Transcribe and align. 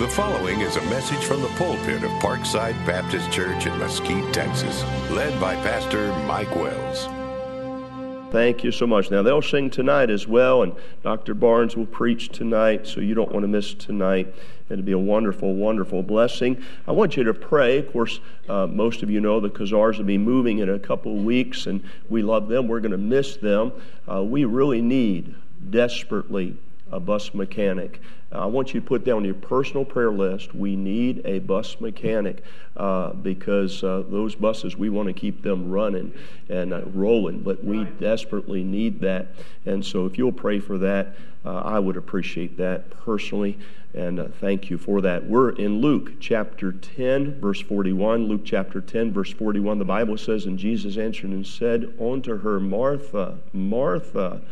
The 0.00 0.08
following 0.08 0.62
is 0.62 0.76
a 0.76 0.82
message 0.86 1.22
from 1.24 1.42
the 1.42 1.48
pulpit 1.48 2.02
of 2.02 2.10
Parkside 2.22 2.72
Baptist 2.86 3.30
Church 3.30 3.66
in 3.66 3.78
Mesquite, 3.78 4.32
Texas, 4.32 4.82
led 5.10 5.38
by 5.38 5.54
Pastor 5.56 6.08
Mike 6.26 6.56
Wells. 6.56 7.04
Thank 8.32 8.64
you 8.64 8.72
so 8.72 8.86
much. 8.86 9.10
Now, 9.10 9.20
they'll 9.20 9.42
sing 9.42 9.68
tonight 9.68 10.08
as 10.08 10.26
well, 10.26 10.62
and 10.62 10.72
Dr. 11.02 11.34
Barnes 11.34 11.76
will 11.76 11.84
preach 11.84 12.30
tonight, 12.30 12.86
so 12.86 13.00
you 13.00 13.12
don't 13.12 13.30
want 13.30 13.42
to 13.44 13.48
miss 13.48 13.74
tonight. 13.74 14.34
It'll 14.70 14.82
be 14.82 14.92
a 14.92 14.98
wonderful, 14.98 15.54
wonderful 15.54 16.02
blessing. 16.02 16.64
I 16.88 16.92
want 16.92 17.18
you 17.18 17.24
to 17.24 17.34
pray. 17.34 17.76
Of 17.76 17.92
course, 17.92 18.20
uh, 18.48 18.68
most 18.68 19.02
of 19.02 19.10
you 19.10 19.20
know 19.20 19.38
the 19.38 19.50
Kazars 19.50 19.98
will 19.98 20.06
be 20.06 20.16
moving 20.16 20.60
in 20.60 20.70
a 20.70 20.78
couple 20.78 21.14
weeks, 21.16 21.66
and 21.66 21.84
we 22.08 22.22
love 22.22 22.48
them. 22.48 22.68
We're 22.68 22.80
going 22.80 22.92
to 22.92 22.96
miss 22.96 23.36
them. 23.36 23.72
Uh, 24.10 24.22
we 24.22 24.46
really 24.46 24.80
need 24.80 25.34
desperately 25.68 26.56
a 26.90 26.98
bus 26.98 27.34
mechanic. 27.34 28.00
Uh, 28.32 28.40
I 28.40 28.46
want 28.46 28.72
you 28.72 28.80
to 28.80 28.86
put 28.86 29.04
down 29.04 29.24
your 29.24 29.34
personal 29.34 29.84
prayer 29.84 30.12
list. 30.12 30.54
We 30.54 30.76
need 30.76 31.22
a 31.24 31.40
bus 31.40 31.80
mechanic 31.80 32.42
uh, 32.76 33.12
because 33.12 33.82
uh, 33.82 34.04
those 34.08 34.34
buses, 34.34 34.76
we 34.76 34.88
want 34.88 35.08
to 35.08 35.12
keep 35.12 35.42
them 35.42 35.70
running 35.70 36.14
and 36.48 36.72
uh, 36.72 36.82
rolling, 36.86 37.40
but 37.40 37.64
we 37.64 37.84
desperately 37.84 38.62
need 38.62 39.00
that. 39.00 39.28
And 39.66 39.84
so 39.84 40.06
if 40.06 40.16
you'll 40.16 40.32
pray 40.32 40.60
for 40.60 40.78
that, 40.78 41.14
uh, 41.44 41.58
I 41.58 41.78
would 41.78 41.96
appreciate 41.96 42.56
that 42.58 42.90
personally. 42.90 43.58
And 43.92 44.20
uh, 44.20 44.28
thank 44.40 44.70
you 44.70 44.78
for 44.78 45.00
that. 45.00 45.26
We're 45.26 45.50
in 45.50 45.80
Luke 45.80 46.20
chapter 46.20 46.70
10, 46.70 47.40
verse 47.40 47.60
41. 47.60 48.28
Luke 48.28 48.42
chapter 48.44 48.80
10, 48.80 49.12
verse 49.12 49.32
41. 49.32 49.78
The 49.78 49.84
Bible 49.84 50.16
says, 50.16 50.46
And 50.46 50.58
Jesus 50.58 50.96
answered 50.96 51.30
and 51.30 51.44
said 51.44 51.92
unto 52.00 52.38
her, 52.38 52.60
Martha, 52.60 53.38
Martha, 53.52 54.42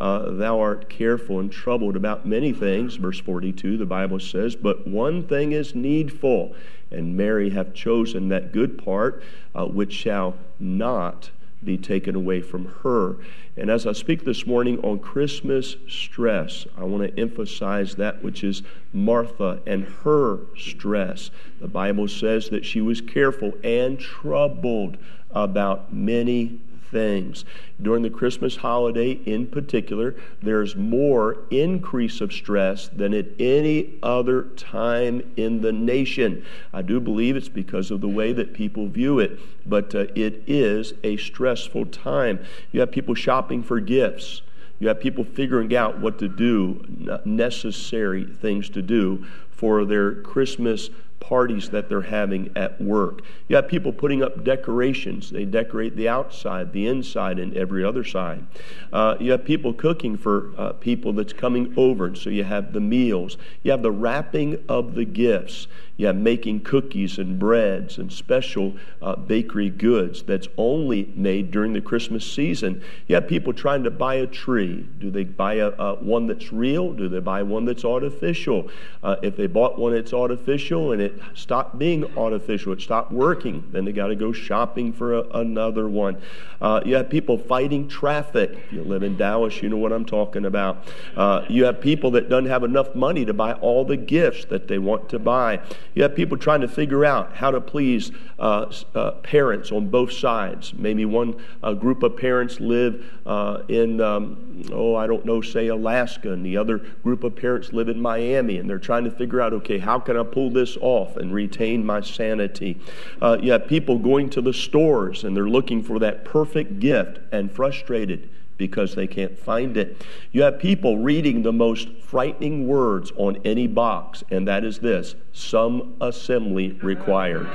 uh, 0.00 0.30
thou 0.30 0.58
art 0.58 0.88
careful 0.88 1.38
and 1.38 1.52
troubled 1.52 1.94
about 1.94 2.26
many 2.26 2.52
things. 2.52 2.96
Verse 2.96 3.20
42, 3.20 3.76
the 3.76 3.86
Bible 3.86 4.18
says, 4.18 4.56
But 4.56 4.86
one 4.86 5.26
thing 5.26 5.52
is 5.52 5.74
needful, 5.74 6.54
and 6.90 7.16
Mary 7.16 7.50
hath 7.50 7.74
chosen 7.74 8.28
that 8.30 8.52
good 8.52 8.82
part 8.82 9.22
uh, 9.54 9.66
which 9.66 9.92
shall 9.92 10.36
not 10.58 11.30
be 11.62 11.76
taken 11.76 12.14
away 12.14 12.40
from 12.40 12.64
her. 12.82 13.16
And 13.56 13.70
as 13.70 13.86
I 13.86 13.92
speak 13.92 14.24
this 14.24 14.46
morning 14.46 14.78
on 14.80 14.98
Christmas 14.98 15.76
stress, 15.86 16.66
I 16.78 16.84
want 16.84 17.02
to 17.02 17.20
emphasize 17.20 17.96
that 17.96 18.24
which 18.24 18.42
is 18.42 18.62
Martha 18.94 19.60
and 19.66 19.84
her 20.02 20.38
stress. 20.56 21.30
The 21.60 21.68
Bible 21.68 22.08
says 22.08 22.48
that 22.48 22.64
she 22.64 22.80
was 22.80 23.02
careful 23.02 23.52
and 23.62 24.00
troubled 24.00 24.96
about 25.32 25.92
many 25.92 26.60
things. 26.90 27.44
During 27.80 28.02
the 28.02 28.10
Christmas 28.10 28.56
holiday, 28.56 29.12
in 29.12 29.46
particular, 29.46 30.14
there's 30.42 30.76
more 30.76 31.38
increase 31.50 32.20
of 32.20 32.32
stress 32.32 32.88
than 32.88 33.14
at 33.14 33.26
any 33.38 33.98
other 34.02 34.42
time 34.56 35.32
in 35.36 35.62
the 35.62 35.72
nation. 35.72 36.44
I 36.72 36.82
do 36.82 37.00
believe 37.00 37.36
it's 37.36 37.48
because 37.48 37.90
of 37.90 38.00
the 38.00 38.08
way 38.08 38.32
that 38.32 38.52
people 38.52 38.88
view 38.88 39.18
it, 39.18 39.38
but 39.68 39.94
uh, 39.94 40.06
it 40.14 40.42
is 40.46 40.94
a 41.02 41.16
stressful 41.16 41.86
time. 41.86 42.44
You 42.72 42.80
have 42.80 42.90
people 42.90 43.14
shopping 43.14 43.62
for 43.62 43.80
gifts. 43.80 44.42
You 44.78 44.88
have 44.88 45.00
people 45.00 45.24
figuring 45.24 45.76
out 45.76 46.00
what 46.00 46.18
to 46.20 46.28
do, 46.28 47.20
necessary 47.24 48.24
things 48.24 48.70
to 48.70 48.80
do 48.80 49.26
for 49.50 49.84
their 49.84 50.14
Christmas 50.22 50.88
parties 51.20 51.70
that 51.70 51.88
they're 51.88 52.00
having 52.00 52.50
at 52.56 52.80
work. 52.80 53.22
You 53.46 53.56
have 53.56 53.68
people 53.68 53.92
putting 53.92 54.22
up 54.22 54.42
decorations. 54.42 55.30
They 55.30 55.44
decorate 55.44 55.94
the 55.94 56.08
outside, 56.08 56.72
the 56.72 56.86
inside, 56.86 57.38
and 57.38 57.56
every 57.56 57.84
other 57.84 58.02
side. 58.02 58.44
Uh, 58.92 59.16
you 59.20 59.30
have 59.30 59.44
people 59.44 59.72
cooking 59.72 60.16
for 60.16 60.52
uh, 60.56 60.72
people 60.72 61.12
that's 61.12 61.32
coming 61.32 61.72
over, 61.76 62.14
so 62.14 62.30
you 62.30 62.44
have 62.44 62.72
the 62.72 62.80
meals. 62.80 63.36
You 63.62 63.70
have 63.70 63.82
the 63.82 63.92
wrapping 63.92 64.64
of 64.68 64.94
the 64.94 65.04
gifts. 65.04 65.68
You 65.96 66.06
have 66.06 66.16
making 66.16 66.60
cookies 66.60 67.18
and 67.18 67.38
breads 67.38 67.98
and 67.98 68.10
special 68.10 68.74
uh, 69.02 69.16
bakery 69.16 69.68
goods 69.68 70.22
that's 70.22 70.48
only 70.56 71.12
made 71.14 71.50
during 71.50 71.74
the 71.74 71.82
Christmas 71.82 72.24
season. 72.30 72.82
You 73.06 73.16
have 73.16 73.28
people 73.28 73.52
trying 73.52 73.84
to 73.84 73.90
buy 73.90 74.14
a 74.14 74.26
tree. 74.26 74.88
Do 74.98 75.10
they 75.10 75.24
buy 75.24 75.56
a, 75.56 75.68
uh, 75.68 75.96
one 75.96 76.26
that's 76.26 76.54
real? 76.54 76.94
Do 76.94 77.10
they 77.10 77.20
buy 77.20 77.42
one 77.42 77.66
that's 77.66 77.84
artificial? 77.84 78.70
Uh, 79.02 79.16
if 79.22 79.36
they 79.36 79.46
bought 79.46 79.78
one 79.78 79.92
that's 79.92 80.14
artificial 80.14 80.92
and 80.92 81.02
it 81.02 81.09
stopped 81.34 81.78
being 81.78 82.16
artificial, 82.16 82.72
it 82.72 82.80
stopped 82.80 83.12
working, 83.12 83.68
then 83.72 83.84
they 83.84 83.92
got 83.92 84.08
to 84.08 84.16
go 84.16 84.32
shopping 84.32 84.92
for 84.92 85.14
a, 85.14 85.22
another 85.30 85.88
one. 85.88 86.20
Uh, 86.60 86.80
you 86.84 86.94
have 86.94 87.08
people 87.08 87.38
fighting 87.38 87.88
traffic. 87.88 88.50
If 88.52 88.72
you 88.72 88.84
live 88.84 89.02
in 89.02 89.16
Dallas, 89.16 89.62
you 89.62 89.68
know 89.68 89.78
what 89.78 89.92
I'm 89.92 90.04
talking 90.04 90.44
about. 90.44 90.84
Uh, 91.16 91.44
you 91.48 91.64
have 91.64 91.80
people 91.80 92.10
that 92.12 92.28
don't 92.28 92.44
have 92.46 92.64
enough 92.64 92.94
money 92.94 93.24
to 93.24 93.32
buy 93.32 93.54
all 93.54 93.84
the 93.84 93.96
gifts 93.96 94.44
that 94.46 94.68
they 94.68 94.78
want 94.78 95.08
to 95.08 95.18
buy. 95.18 95.60
You 95.94 96.02
have 96.02 96.14
people 96.14 96.36
trying 96.36 96.60
to 96.60 96.68
figure 96.68 97.04
out 97.04 97.34
how 97.34 97.50
to 97.50 97.60
please 97.60 98.12
uh, 98.38 98.72
uh, 98.94 99.12
parents 99.22 99.72
on 99.72 99.88
both 99.88 100.12
sides. 100.12 100.74
Maybe 100.74 101.04
one 101.06 101.42
uh, 101.62 101.72
group 101.72 102.02
of 102.02 102.16
parents 102.16 102.60
live 102.60 103.04
uh, 103.24 103.62
in, 103.68 104.00
um, 104.00 104.64
oh, 104.72 104.94
I 104.94 105.06
don't 105.06 105.24
know, 105.24 105.40
say 105.40 105.68
Alaska, 105.68 106.32
and 106.32 106.44
the 106.44 106.56
other 106.58 106.78
group 106.78 107.24
of 107.24 107.36
parents 107.36 107.72
live 107.72 107.88
in 107.88 108.00
Miami, 108.00 108.58
and 108.58 108.68
they're 108.68 108.78
trying 108.78 109.04
to 109.04 109.10
figure 109.10 109.40
out, 109.40 109.52
okay, 109.54 109.78
how 109.78 109.98
can 109.98 110.16
I 110.16 110.24
pull 110.24 110.50
this 110.50 110.76
off 110.80 110.99
and 111.16 111.32
retain 111.32 111.84
my 111.84 112.00
sanity? 112.00 112.78
Uh, 113.20 113.38
you 113.40 113.52
have 113.52 113.66
people 113.66 113.98
going 113.98 114.30
to 114.30 114.40
the 114.40 114.52
stores, 114.52 115.24
and 115.24 115.36
they're 115.36 115.48
looking 115.48 115.82
for 115.82 115.98
that 115.98 116.24
perfect 116.24 116.80
gift 116.80 117.18
and 117.32 117.50
frustrated 117.50 118.28
because 118.60 118.94
they 118.94 119.06
can't 119.06 119.38
find 119.38 119.78
it. 119.78 120.04
You 120.32 120.42
have 120.42 120.58
people 120.58 120.98
reading 120.98 121.42
the 121.42 121.52
most 121.52 121.88
frightening 122.02 122.68
words 122.68 123.10
on 123.16 123.38
any 123.44 123.66
box, 123.66 124.22
and 124.30 124.46
that 124.48 124.64
is 124.64 124.78
this 124.78 125.14
some 125.32 125.96
assembly 126.00 126.72
required. 126.82 127.48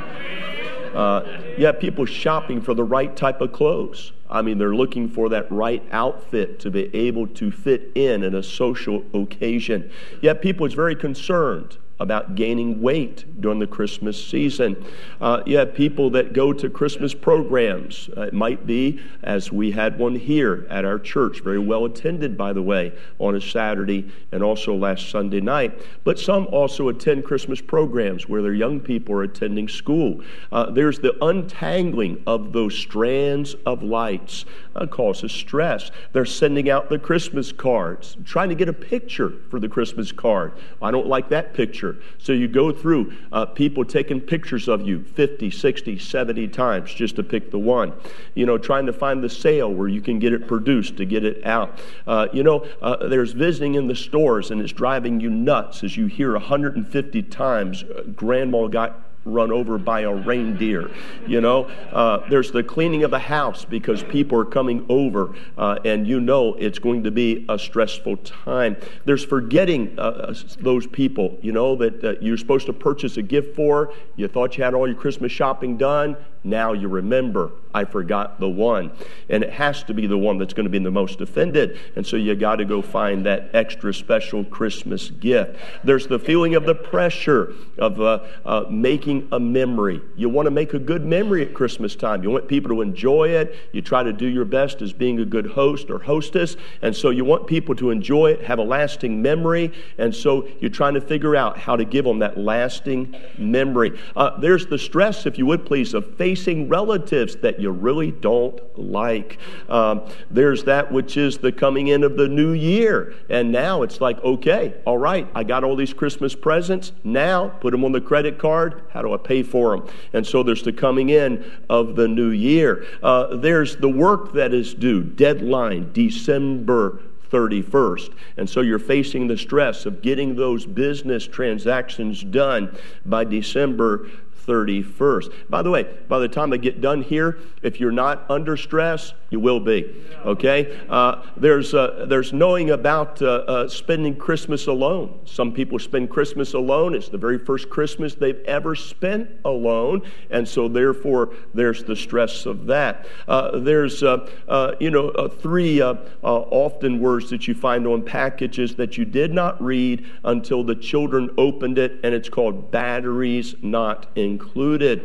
Uh, 0.96 1.42
you 1.58 1.66
have 1.66 1.80
people 1.80 2.06
shopping 2.06 2.60
for 2.60 2.74
the 2.74 2.84
right 2.84 3.16
type 3.16 3.42
of 3.42 3.52
clothes. 3.52 4.14
I 4.30 4.42
mean, 4.42 4.58
they're 4.58 4.74
looking 4.74 5.08
for 5.08 5.30
that 5.30 5.52
right 5.52 5.84
outfit 5.92 6.60
to 6.62 6.72
be 6.72 6.94
able 6.96 7.28
to 7.28 7.52
fit 7.52 7.92
in 7.94 8.24
in 8.24 8.34
a 8.34 8.42
social 8.42 9.04
occasion. 9.14 9.92
Yet 10.22 10.42
people 10.42 10.66
is 10.66 10.74
very 10.74 10.96
concerned 10.96 11.78
about 12.00 12.36
gaining 12.36 12.82
weight 12.82 13.42
during 13.42 13.60
the 13.60 13.68
Christmas 13.68 14.22
season. 14.24 14.76
Uh, 15.22 15.42
you 15.46 15.58
have 15.58 15.74
people 15.74 16.10
that 16.10 16.34
go 16.34 16.52
to 16.52 16.70
Christmas 16.70 17.14
programs. 17.14 18.10
Uh, 18.18 18.22
it 18.22 18.34
might 18.34 18.68
be, 18.68 19.00
as 19.24 19.52
we 19.52 19.72
had 19.72 19.98
one 19.98 20.16
here 20.16 20.68
at 20.70 20.84
our 20.84 21.00
church, 21.00 21.42
very 21.42 21.60
well 21.60 21.86
attended, 21.86 22.38
by 22.38 22.52
the 22.52 22.62
way, 22.62 22.92
on 23.20 23.36
a 23.36 23.42
Saturday 23.42 24.12
and 24.32 24.44
also 24.44 24.76
last 24.76 25.10
Sunday 25.10 25.40
night. 25.40 25.80
But 26.04 26.20
some 26.20 26.48
also 26.48 26.90
attend 26.90 27.24
Christmas 27.24 27.62
programs 27.62 28.28
where 28.28 28.42
their 28.42 28.54
young 28.54 28.80
people 28.80 29.16
are 29.16 29.24
attending 29.24 29.70
school. 29.70 30.22
Uh, 30.52 30.72
there's 30.72 31.00
the 31.00 31.16
untangling 31.24 32.22
of 32.28 32.52
those 32.52 32.78
strands 32.78 33.56
of 33.66 33.84
lights 33.84 34.46
uh, 34.76 34.86
causes 34.86 35.32
stress. 35.32 35.92
They're 36.12 36.26
sending 36.26 36.70
out 36.70 36.90
the 36.90 37.00
Christmas 37.00 37.52
cards, 37.52 38.18
trying 38.26 38.50
to 38.50 38.56
get 38.56 38.68
a 38.68 38.74
picture 38.74 39.32
for 39.50 39.60
the 39.60 39.70
Christmas 39.70 40.12
card. 40.12 40.54
I 40.82 40.92
don't 40.92 41.08
like 41.08 41.30
that 41.30 41.54
picture 41.54 41.85
picture. 41.94 42.04
So 42.18 42.34
you 42.34 42.48
go 42.48 42.72
through 42.72 43.14
uh, 43.32 43.46
people 43.46 43.86
taking 43.86 44.22
pictures 44.22 44.68
of 44.68 44.88
you 44.88 45.04
50, 45.04 45.52
60, 45.52 46.00
70 46.00 46.48
times 46.50 46.94
just 46.94 47.16
to 47.18 47.24
pick 47.24 47.52
the 47.52 47.60
one. 47.60 47.94
You 48.34 48.46
know, 48.46 48.58
trying 48.58 48.86
to 48.88 48.94
find 48.94 49.24
the 49.24 49.30
sale 49.30 49.72
where 49.72 49.88
you 49.88 50.02
can 50.02 50.20
get 50.20 50.34
it 50.34 50.48
produced 50.48 50.98
to 50.98 51.06
get 51.06 51.24
it 51.24 51.46
out. 51.46 51.80
Uh, 52.08 52.28
you 52.34 52.44
know, 52.44 52.66
uh, 52.82 53.08
there's 53.08 53.34
visiting 53.34 53.76
in 53.76 53.88
the 53.88 53.96
stores 53.96 54.52
and 54.52 54.62
it's 54.62 54.74
driving 54.74 55.20
you 55.20 55.30
nuts 55.30 55.84
as 55.84 55.98
you 55.98 56.08
hear 56.08 56.34
150 56.34 57.24
times 57.24 57.84
uh, 57.84 58.04
grandma 58.16 58.68
got 58.68 59.02
run 59.26 59.52
over 59.52 59.78
by 59.78 60.02
a 60.02 60.14
reindeer. 60.14 60.90
You 61.28 61.42
know, 61.42 61.66
uh, 61.92 62.28
there's 62.30 62.52
the 62.52 62.64
cleaning 62.64 63.04
of 63.04 63.12
the 63.12 63.20
house 63.20 63.66
because 63.66 64.04
people 64.04 64.40
are 64.40 64.46
coming 64.46 64.86
over, 64.88 65.36
uh, 65.58 65.80
and 65.84 66.08
you 66.08 66.20
know 66.20 66.54
it's 66.56 66.80
going 66.80 67.04
to 67.04 67.12
be 67.12 67.46
a 67.50 67.58
stressful 67.58 68.18
time. 68.18 68.78
There's 69.06 69.26
forgetting 69.26 69.96
uh, 69.98 70.02
uh 70.02 70.34
those 70.60 70.88
people, 70.88 71.38
you 71.42 71.52
know, 71.52 71.76
that 71.76 72.22
you're 72.22 72.38
supposed 72.38 72.68
to 72.68 72.74
purchase 72.74 73.18
a 73.18 73.22
gift 73.22 73.56
for. 73.56 73.92
You 74.16 74.28
thought 74.28 74.58
you 74.58 74.64
had 74.64 74.74
all 74.74 74.88
your 74.88 74.96
Christmas 74.96 75.32
shopping 75.32 75.78
done. 75.78 76.16
Now 76.46 76.74
you 76.74 76.88
remember, 76.88 77.52
I 77.74 77.84
forgot 77.84 78.40
the 78.40 78.48
one. 78.48 78.92
And 79.30 79.44
it 79.44 79.52
has 79.52 79.84
to 79.84 79.94
be 79.94 80.06
the 80.06 80.18
one 80.18 80.38
that's 80.38 80.54
going 80.54 80.66
to 80.66 80.70
be 80.70 80.80
the 80.80 80.92
most 80.92 81.20
offended. 81.20 81.78
And 81.96 82.06
so 82.06 82.16
you 82.16 82.36
got 82.36 82.58
to 82.58 82.66
go 82.66 82.82
find 82.82 83.26
that 83.26 83.50
extra 83.54 83.94
special 83.94 84.46
Christmas 84.46 85.10
gift. 85.10 85.58
There's 85.84 86.08
the 86.08 86.20
feeling 86.20 86.54
of 86.54 86.66
the 86.66 86.76
pressure 86.76 87.54
of 87.80 88.00
uh, 88.00 88.20
uh, 88.46 88.66
making 88.70 89.28
a 89.32 89.40
memory. 89.40 90.02
You 90.16 90.30
want 90.30 90.46
to 90.46 90.52
make 90.52 90.74
a 90.74 90.80
good 90.80 91.04
memory 91.04 91.42
at 91.42 91.54
Christmas 91.54 91.96
time. 91.96 92.24
You 92.24 92.30
want 92.30 92.48
people 92.48 92.70
to 92.70 92.82
enjoy 92.82 93.30
it. 93.30 93.56
You 93.74 93.82
try 93.82 94.04
to 94.04 94.14
do 94.14 94.28
your 94.28 94.46
best 94.46 94.84
as 94.84 94.94
being 94.94 95.20
a 95.20 95.26
good 95.26 95.48
host 95.48 95.90
or 95.90 95.98
hostess. 95.98 96.56
And 96.84 96.96
so 96.96 97.10
you 97.10 97.26
want 97.26 97.48
people 97.48 97.76
to 97.76 97.90
enjoy 97.90 98.32
it, 98.32 98.44
have 98.44 98.60
a 98.60 98.64
lasting 98.64 99.22
memory. 99.22 99.74
And 99.98 100.16
so 100.16 100.48
you're 100.60 100.70
trying 100.70 100.94
to 100.94 101.02
figure 101.02 101.36
out 101.36 101.58
how 101.58 101.76
to 101.76 101.84
give 101.84 102.06
them 102.06 102.20
that 102.20 102.38
lasting 102.38 103.16
memory. 103.38 104.00
Uh, 104.16 104.40
there's 104.40 104.68
the 104.68 104.78
stress, 104.78 105.26
if 105.26 105.40
you 105.40 105.48
would 105.48 105.66
please, 105.66 105.94
of 105.96 106.16
facing 106.16 106.35
relatives 106.36 107.36
that 107.38 107.60
you 107.60 107.72
really 107.72 108.12
don't 108.12 108.60
like. 108.78 109.38
Um, 109.70 110.08
there's 110.30 110.64
that 110.66 110.92
which 110.92 111.18
is 111.18 111.38
the 111.38 111.52
coming 111.52 111.88
in 111.88 112.04
of 112.04 112.18
the 112.18 112.28
new 112.28 112.52
year. 112.52 113.14
And 113.30 113.52
now 113.52 113.82
it's 113.82 114.02
like, 114.02 114.24
okay, 114.24 114.76
all 114.86 114.98
right, 114.98 115.28
I 115.36 115.44
got 115.44 115.64
all 115.64 115.76
these 115.76 115.94
Christmas 115.94 116.36
presents. 116.36 116.92
Now 117.04 117.50
put 117.50 117.72
them 117.72 117.84
on 117.84 117.92
the 117.92 118.02
credit 118.02 118.38
card. 118.38 118.84
How 118.92 119.02
do 119.02 119.14
I 119.14 119.18
pay 119.18 119.44
for 119.44 119.78
them? 119.78 119.88
And 120.14 120.26
so 120.26 120.44
there's 120.44 120.64
the 120.64 120.74
coming 120.74 121.10
in 121.10 121.46
of 121.70 121.96
the 121.96 122.08
new 122.08 122.30
year. 122.30 122.86
Uh, 123.02 123.36
there's 123.38 123.78
the 123.78 123.90
work 123.90 124.34
that 124.34 124.54
is 124.54 124.74
due, 124.74 125.04
deadline, 125.04 125.92
December 125.94 127.02
31st. 127.32 128.14
And 128.38 128.50
so 128.50 128.62
you're 128.62 128.80
facing 128.80 129.28
the 129.28 129.38
stress 129.38 129.86
of 129.86 130.02
getting 130.02 130.36
those 130.36 130.66
business 130.66 131.28
transactions 131.28 132.24
done 132.24 132.76
by 133.06 133.24
December 133.26 134.08
31st. 134.46 135.34
By 135.50 135.62
the 135.62 135.72
way, 135.72 135.84
by 136.08 136.20
the 136.20 136.28
time 136.28 136.54
I 136.54 136.58
get 136.58 136.82
done 136.82 137.02
here, 137.02 137.40
if 137.62 137.80
you're 137.80 137.92
not 137.92 138.26
under 138.30 138.56
stress, 138.58 139.14
you 139.36 139.40
will 139.42 139.60
be. 139.60 139.94
Okay? 140.26 140.80
Uh, 140.90 141.22
there's, 141.36 141.74
uh, 141.74 142.06
there's 142.08 142.32
knowing 142.32 142.70
about 142.70 143.22
uh, 143.22 143.26
uh, 143.26 143.68
spending 143.68 144.16
Christmas 144.16 144.68
alone. 144.68 145.20
Some 145.26 145.52
people 145.52 145.78
spend 145.78 146.10
Christmas 146.10 146.54
alone. 146.54 146.96
It's 146.96 147.10
the 147.10 147.18
very 147.18 147.38
first 147.38 147.70
Christmas 147.70 148.16
they've 148.16 148.44
ever 148.46 148.76
spent 148.76 149.30
alone. 149.44 150.04
And 150.30 150.48
so, 150.48 150.70
therefore, 150.70 151.34
there's 151.54 151.84
the 151.84 151.98
stress 151.98 152.46
of 152.46 152.66
that. 152.68 153.08
Uh, 153.28 153.60
there's, 153.60 154.04
uh, 154.04 154.76
you 154.80 154.90
know, 154.90 155.28
three 155.28 155.82
often 155.82 157.00
words 157.02 157.30
that 157.30 157.46
you 157.48 157.54
find 157.54 157.86
on 157.86 158.02
packages 158.02 158.76
that 158.76 158.98
you 158.98 159.04
did 159.04 159.34
not 159.34 159.62
read 159.62 160.06
until 160.24 160.64
the 160.64 160.76
children 160.76 161.30
opened 161.38 161.78
it, 161.78 162.00
and 162.04 162.16
it's 162.16 162.30
called 162.30 162.72
batteries 162.72 163.56
not 163.62 164.08
included. 164.16 165.02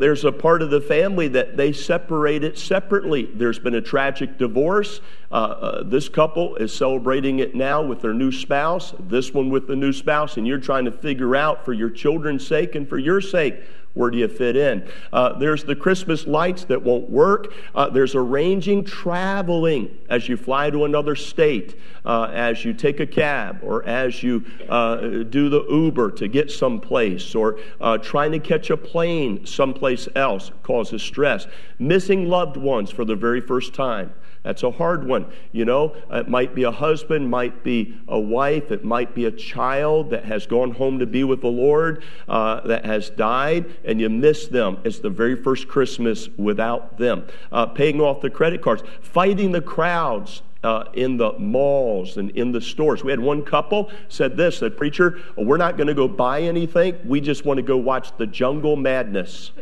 there's 0.00 0.24
a 0.24 0.32
part 0.32 0.62
of 0.62 0.70
the 0.70 0.80
family 0.80 1.28
that 1.28 1.56
they 1.56 1.72
separate 1.72 2.42
it 2.42 2.58
separately 2.58 3.03
separately. 3.04 3.28
There's 3.34 3.58
been 3.58 3.74
a 3.74 3.82
tragic 3.82 4.38
divorce. 4.38 5.00
Uh, 5.30 5.34
uh, 5.34 5.82
this 5.82 6.08
couple 6.08 6.56
is 6.56 6.72
celebrating 6.72 7.38
it 7.38 7.54
now 7.54 7.82
with 7.82 8.00
their 8.00 8.14
new 8.14 8.32
spouse, 8.32 8.94
this 8.98 9.34
one 9.34 9.50
with 9.50 9.66
the 9.66 9.76
new 9.76 9.92
spouse, 9.92 10.38
and 10.38 10.46
you're 10.46 10.58
trying 10.58 10.86
to 10.86 10.90
figure 10.90 11.36
out 11.36 11.66
for 11.66 11.74
your 11.74 11.90
children's 11.90 12.46
sake 12.46 12.74
and 12.74 12.88
for 12.88 12.96
your 12.96 13.20
sake 13.20 13.56
where 13.94 14.10
do 14.10 14.18
you 14.18 14.28
fit 14.28 14.56
in? 14.56 14.86
Uh, 15.12 15.38
there's 15.38 15.64
the 15.64 15.76
Christmas 15.76 16.26
lights 16.26 16.64
that 16.64 16.82
won't 16.82 17.08
work. 17.08 17.54
Uh, 17.74 17.88
there's 17.88 18.14
arranging 18.14 18.84
traveling 18.84 19.96
as 20.10 20.28
you 20.28 20.36
fly 20.36 20.68
to 20.70 20.84
another 20.84 21.14
state, 21.14 21.78
uh, 22.04 22.24
as 22.32 22.64
you 22.64 22.74
take 22.74 23.00
a 23.00 23.06
cab, 23.06 23.60
or 23.62 23.84
as 23.84 24.22
you 24.22 24.44
uh, 24.68 24.96
do 24.96 25.48
the 25.48 25.64
Uber 25.70 26.10
to 26.12 26.28
get 26.28 26.50
someplace, 26.50 27.34
or 27.34 27.58
uh, 27.80 27.96
trying 27.98 28.32
to 28.32 28.40
catch 28.40 28.70
a 28.70 28.76
plane 28.76 29.46
someplace 29.46 30.08
else 30.16 30.50
causes 30.62 31.02
stress. 31.02 31.46
Missing 31.78 32.28
loved 32.28 32.56
ones 32.56 32.90
for 32.90 33.04
the 33.04 33.16
very 33.16 33.40
first 33.40 33.74
time. 33.74 34.12
That's 34.44 34.62
a 34.62 34.70
hard 34.70 35.06
one. 35.06 35.24
You 35.52 35.64
know, 35.64 35.96
it 36.10 36.28
might 36.28 36.54
be 36.54 36.64
a 36.64 36.70
husband, 36.70 37.30
might 37.30 37.64
be 37.64 37.96
a 38.06 38.20
wife, 38.20 38.70
it 38.70 38.84
might 38.84 39.14
be 39.14 39.24
a 39.24 39.30
child 39.30 40.10
that 40.10 40.24
has 40.26 40.46
gone 40.46 40.70
home 40.70 40.98
to 40.98 41.06
be 41.06 41.24
with 41.24 41.40
the 41.40 41.48
Lord, 41.48 42.04
uh, 42.28 42.60
that 42.66 42.84
has 42.84 43.08
died, 43.08 43.74
and 43.84 44.00
you 44.00 44.08
miss 44.08 44.48
them. 44.48 44.78
It's 44.84 44.98
the 44.98 45.10
very 45.10 45.36
first 45.36 45.68
Christmas 45.68 46.28
without 46.36 46.98
them. 46.98 47.26
Uh, 47.52 47.66
paying 47.66 48.00
off 48.00 48.20
the 48.20 48.30
credit 48.30 48.62
cards, 48.62 48.82
fighting 49.00 49.52
the 49.52 49.62
crowds. 49.62 50.42
Uh, 50.62 50.88
in 50.94 51.18
the 51.18 51.34
malls 51.38 52.16
and 52.16 52.30
in 52.30 52.50
the 52.50 52.58
stores. 52.58 53.04
We 53.04 53.10
had 53.10 53.20
one 53.20 53.42
couple 53.42 53.90
said 54.08 54.34
this, 54.34 54.56
said, 54.56 54.78
Preacher, 54.78 55.20
we're 55.36 55.58
not 55.58 55.76
going 55.76 55.88
to 55.88 55.94
go 55.94 56.08
buy 56.08 56.40
anything. 56.40 56.96
We 57.04 57.20
just 57.20 57.44
want 57.44 57.58
to 57.58 57.62
go 57.62 57.76
watch 57.76 58.16
the 58.16 58.26
jungle 58.26 58.74
madness. 58.74 59.52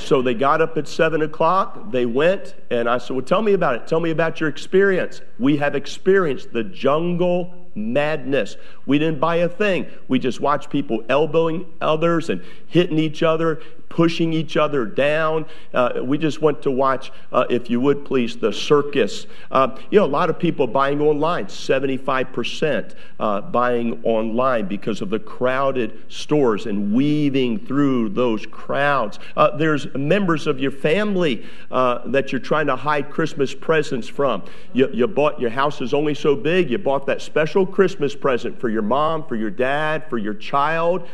So 0.00 0.22
they 0.22 0.34
got 0.34 0.60
up 0.60 0.76
at 0.78 0.88
seven 0.88 1.22
o'clock, 1.22 1.90
they 1.90 2.06
went, 2.06 2.54
and 2.70 2.88
I 2.88 2.98
said, 2.98 3.16
Well, 3.16 3.24
tell 3.24 3.42
me 3.42 3.52
about 3.52 3.74
it. 3.74 3.86
Tell 3.86 4.00
me 4.00 4.10
about 4.10 4.40
your 4.40 4.48
experience. 4.48 5.20
We 5.38 5.58
have 5.58 5.74
experienced 5.74 6.52
the 6.52 6.64
jungle 6.64 7.59
madness. 7.74 8.56
We 8.86 8.98
didn't 8.98 9.20
buy 9.20 9.36
a 9.36 9.48
thing. 9.48 9.86
We 10.08 10.18
just 10.18 10.40
watched 10.40 10.70
people 10.70 11.04
elbowing 11.08 11.66
others 11.80 12.28
and 12.28 12.42
hitting 12.66 12.98
each 12.98 13.22
other, 13.22 13.62
pushing 13.90 14.32
each 14.32 14.56
other 14.56 14.86
down. 14.86 15.44
Uh, 15.74 16.00
we 16.02 16.16
just 16.16 16.40
went 16.40 16.62
to 16.62 16.70
watch, 16.70 17.12
uh, 17.32 17.44
if 17.50 17.68
you 17.68 17.80
would 17.80 18.04
please, 18.04 18.36
the 18.36 18.52
circus. 18.52 19.26
Uh, 19.50 19.76
you 19.90 19.98
know, 19.98 20.06
a 20.06 20.06
lot 20.06 20.30
of 20.30 20.38
people 20.38 20.66
buying 20.66 21.02
online, 21.02 21.46
75% 21.46 22.94
uh, 23.18 23.40
buying 23.42 24.00
online 24.04 24.66
because 24.66 25.02
of 25.02 25.10
the 25.10 25.18
crowded 25.18 26.04
stores 26.10 26.66
and 26.66 26.94
weaving 26.94 27.58
through 27.66 28.08
those 28.10 28.46
crowds. 28.46 29.18
Uh, 29.36 29.56
there's 29.56 29.92
members 29.94 30.46
of 30.46 30.60
your 30.60 30.70
family 30.70 31.44
uh, 31.72 32.00
that 32.06 32.30
you're 32.30 32.40
trying 32.40 32.68
to 32.68 32.76
hide 32.76 33.10
Christmas 33.10 33.54
presents 33.54 34.06
from. 34.06 34.44
You, 34.72 34.88
you 34.92 35.08
bought, 35.08 35.40
your 35.40 35.50
house 35.50 35.80
is 35.80 35.92
only 35.92 36.14
so 36.14 36.36
big, 36.36 36.70
you 36.70 36.78
bought 36.78 37.06
that 37.06 37.20
special 37.20 37.66
Christmas 37.66 38.14
present 38.14 38.58
for 38.60 38.68
your 38.68 38.82
mom, 38.82 39.26
for 39.26 39.34
your 39.34 39.50
dad, 39.50 40.08
for 40.08 40.16
your 40.16 40.34
child 40.34 41.08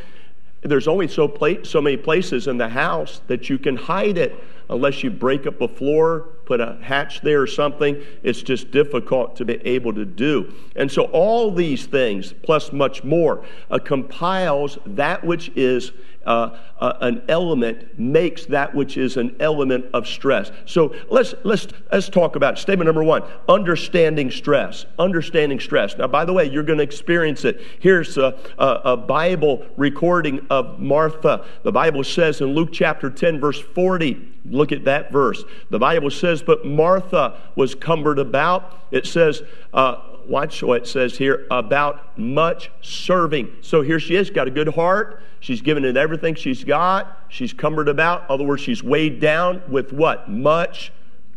there's 0.66 0.88
only 0.88 1.08
so, 1.08 1.28
pla- 1.28 1.62
so 1.62 1.80
many 1.80 1.96
places 1.96 2.46
in 2.46 2.58
the 2.58 2.68
house 2.68 3.20
that 3.26 3.48
you 3.48 3.58
can 3.58 3.76
hide 3.76 4.18
it 4.18 4.34
unless 4.68 5.02
you 5.02 5.10
break 5.10 5.46
up 5.46 5.60
a 5.60 5.68
floor, 5.68 6.28
put 6.44 6.60
a 6.60 6.78
hatch 6.82 7.20
there 7.20 7.40
or 7.40 7.46
something. 7.46 8.02
It's 8.22 8.42
just 8.42 8.70
difficult 8.70 9.36
to 9.36 9.44
be 9.44 9.54
able 9.64 9.92
to 9.94 10.04
do. 10.04 10.52
And 10.74 10.90
so, 10.90 11.04
all 11.04 11.52
these 11.52 11.86
things, 11.86 12.32
plus 12.42 12.72
much 12.72 13.04
more, 13.04 13.44
uh, 13.70 13.78
compiles 13.78 14.78
that 14.86 15.24
which 15.24 15.50
is 15.54 15.92
uh, 16.26 16.58
uh, 16.80 16.92
an 17.00 17.22
element 17.28 17.98
makes 17.98 18.46
that 18.46 18.74
which 18.74 18.96
is 18.96 19.16
an 19.16 19.34
element 19.40 19.86
of 19.94 20.06
stress. 20.06 20.50
So 20.66 20.94
let's 21.08 21.34
let's 21.44 21.68
let's 21.90 22.08
talk 22.08 22.36
about 22.36 22.54
it. 22.54 22.60
statement 22.60 22.86
number 22.86 23.04
one: 23.04 23.22
understanding 23.48 24.30
stress. 24.30 24.84
Understanding 24.98 25.60
stress. 25.60 25.96
Now, 25.96 26.08
by 26.08 26.24
the 26.24 26.32
way, 26.32 26.44
you're 26.50 26.62
going 26.62 26.78
to 26.78 26.84
experience 26.84 27.44
it. 27.44 27.62
Here's 27.80 28.18
a, 28.18 28.38
a, 28.58 28.80
a 28.84 28.96
Bible 28.96 29.64
recording 29.76 30.46
of 30.50 30.78
Martha. 30.78 31.46
The 31.62 31.72
Bible 31.72 32.04
says 32.04 32.40
in 32.40 32.48
Luke 32.48 32.70
chapter 32.72 33.08
10, 33.08 33.40
verse 33.40 33.60
40. 33.60 34.34
Look 34.46 34.72
at 34.72 34.84
that 34.84 35.10
verse. 35.10 35.42
The 35.70 35.78
Bible 35.78 36.10
says, 36.10 36.42
"But 36.42 36.64
Martha 36.66 37.40
was 37.54 37.74
cumbered 37.74 38.18
about." 38.18 38.78
It 38.90 39.06
says. 39.06 39.42
Uh, 39.72 40.00
watch 40.28 40.62
what 40.62 40.82
it 40.82 40.86
says 40.86 41.16
here 41.16 41.46
about 41.50 42.18
much 42.18 42.70
serving. 42.80 43.56
So 43.60 43.82
here 43.82 44.00
she 44.00 44.16
is, 44.16 44.30
got 44.30 44.48
a 44.48 44.50
good 44.50 44.68
heart. 44.68 45.22
She's 45.40 45.60
given 45.60 45.84
it 45.84 45.96
everything 45.96 46.34
she's 46.34 46.64
got. 46.64 47.18
She's 47.28 47.52
cumbered 47.52 47.88
about. 47.88 48.22
In 48.22 48.26
other 48.30 48.44
words, 48.44 48.62
she's 48.62 48.82
weighed 48.82 49.20
down 49.20 49.62
with 49.68 49.92
what? 49.92 50.28
Much 50.28 50.92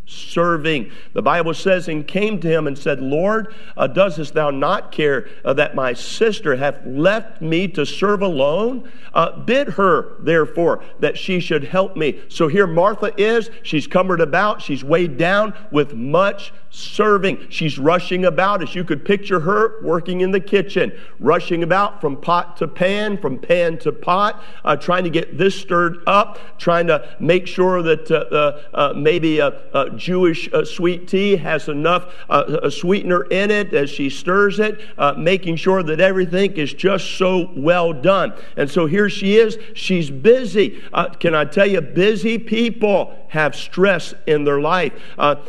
serving. 0.10 0.92
The 1.14 1.22
Bible 1.22 1.54
says, 1.54 1.88
and 1.88 2.08
came 2.08 2.40
to 2.42 2.48
him 2.48 2.68
and 2.68 2.78
said, 2.78 3.00
Lord, 3.00 3.54
uh, 3.78 3.88
doesest 3.88 4.34
thou 4.34 4.50
not 4.50 4.92
care 4.92 5.30
uh, 5.46 5.54
that 5.54 5.76
my 5.76 5.94
sister 5.94 6.56
hath 6.56 6.80
left 6.86 7.42
me 7.42 7.68
to 7.70 7.86
serve 7.86 8.22
alone? 8.22 8.90
Uh, 9.14 9.38
bid 9.40 9.70
her, 9.70 10.16
therefore, 10.20 10.84
that 11.00 11.18
she 11.18 11.40
should 11.40 11.64
help 11.64 11.96
me. 11.96 12.20
So 12.28 12.48
here 12.48 12.68
Martha 12.68 13.14
is. 13.18 13.50
She's 13.64 13.88
cumbered 13.88 14.22
about. 14.22 14.62
She's 14.62 14.84
weighed 14.84 15.18
down 15.18 15.54
with 15.72 15.94
much 15.94 16.52
serving. 16.72 17.50
She's 17.50 17.80
rushing 17.80 18.26
about 18.26 18.62
as 18.62 18.76
you 18.76 18.84
could 18.84 19.04
picture 19.04 19.40
her 19.40 19.82
working 19.84 20.22
in 20.22 20.32
the 20.32 20.40
kitchen, 20.40 20.92
rushing 21.20 21.64
about 21.64 22.00
from 22.00 22.18
pot 22.18 22.58
to 22.58 22.68
pan, 22.68 23.18
from 23.18 23.40
pan 23.40 23.78
to 23.80 23.92
pot, 23.92 24.44
uh, 24.64 24.76
trying 24.76 25.04
to 25.04 25.10
get 25.10 25.38
this 25.38 25.60
stirred 25.60 25.98
up, 26.06 26.40
trying 26.58 26.88
to 26.88 27.16
make 27.20 27.48
sure 27.48 27.82
that 27.82 28.12
uh, 28.12 28.60
uh, 28.76 28.94
maybe 28.96 29.40
a, 29.40 29.48
a 29.74 29.90
Jewish 30.00 30.52
uh, 30.54 30.66
sweet 30.66 31.08
tea 31.08 31.36
has 31.36 31.68
enough 31.68 32.14
uh, 32.30 32.60
a 32.64 32.72
sweetener 32.72 33.24
in 33.24 33.52
it 33.52 33.74
as 33.74 33.90
she 33.90 34.10
stirs 34.10 34.60
it, 34.60 34.82
uh, 34.98 35.14
making 35.18 35.58
sure 35.58 35.84
that 35.84 36.00
everything 36.00 36.54
is 36.54 36.74
just 36.74 37.18
so 37.18 37.52
well 37.56 37.94
done. 37.94 38.34
And 38.58 38.70
so 38.70 38.86
here 38.86 39.10
she 39.10 39.38
is. 39.38 39.58
She's 39.74 40.10
busy. 40.10 40.82
can 41.20 41.36
I 41.36 41.46
tell 41.46 41.68
you, 41.68 41.82
busy 41.82 42.38
people 42.38 43.16
have 43.30 43.56
stress 43.56 44.14
in 44.26 44.44
their 44.44 44.60
life. 44.60 44.94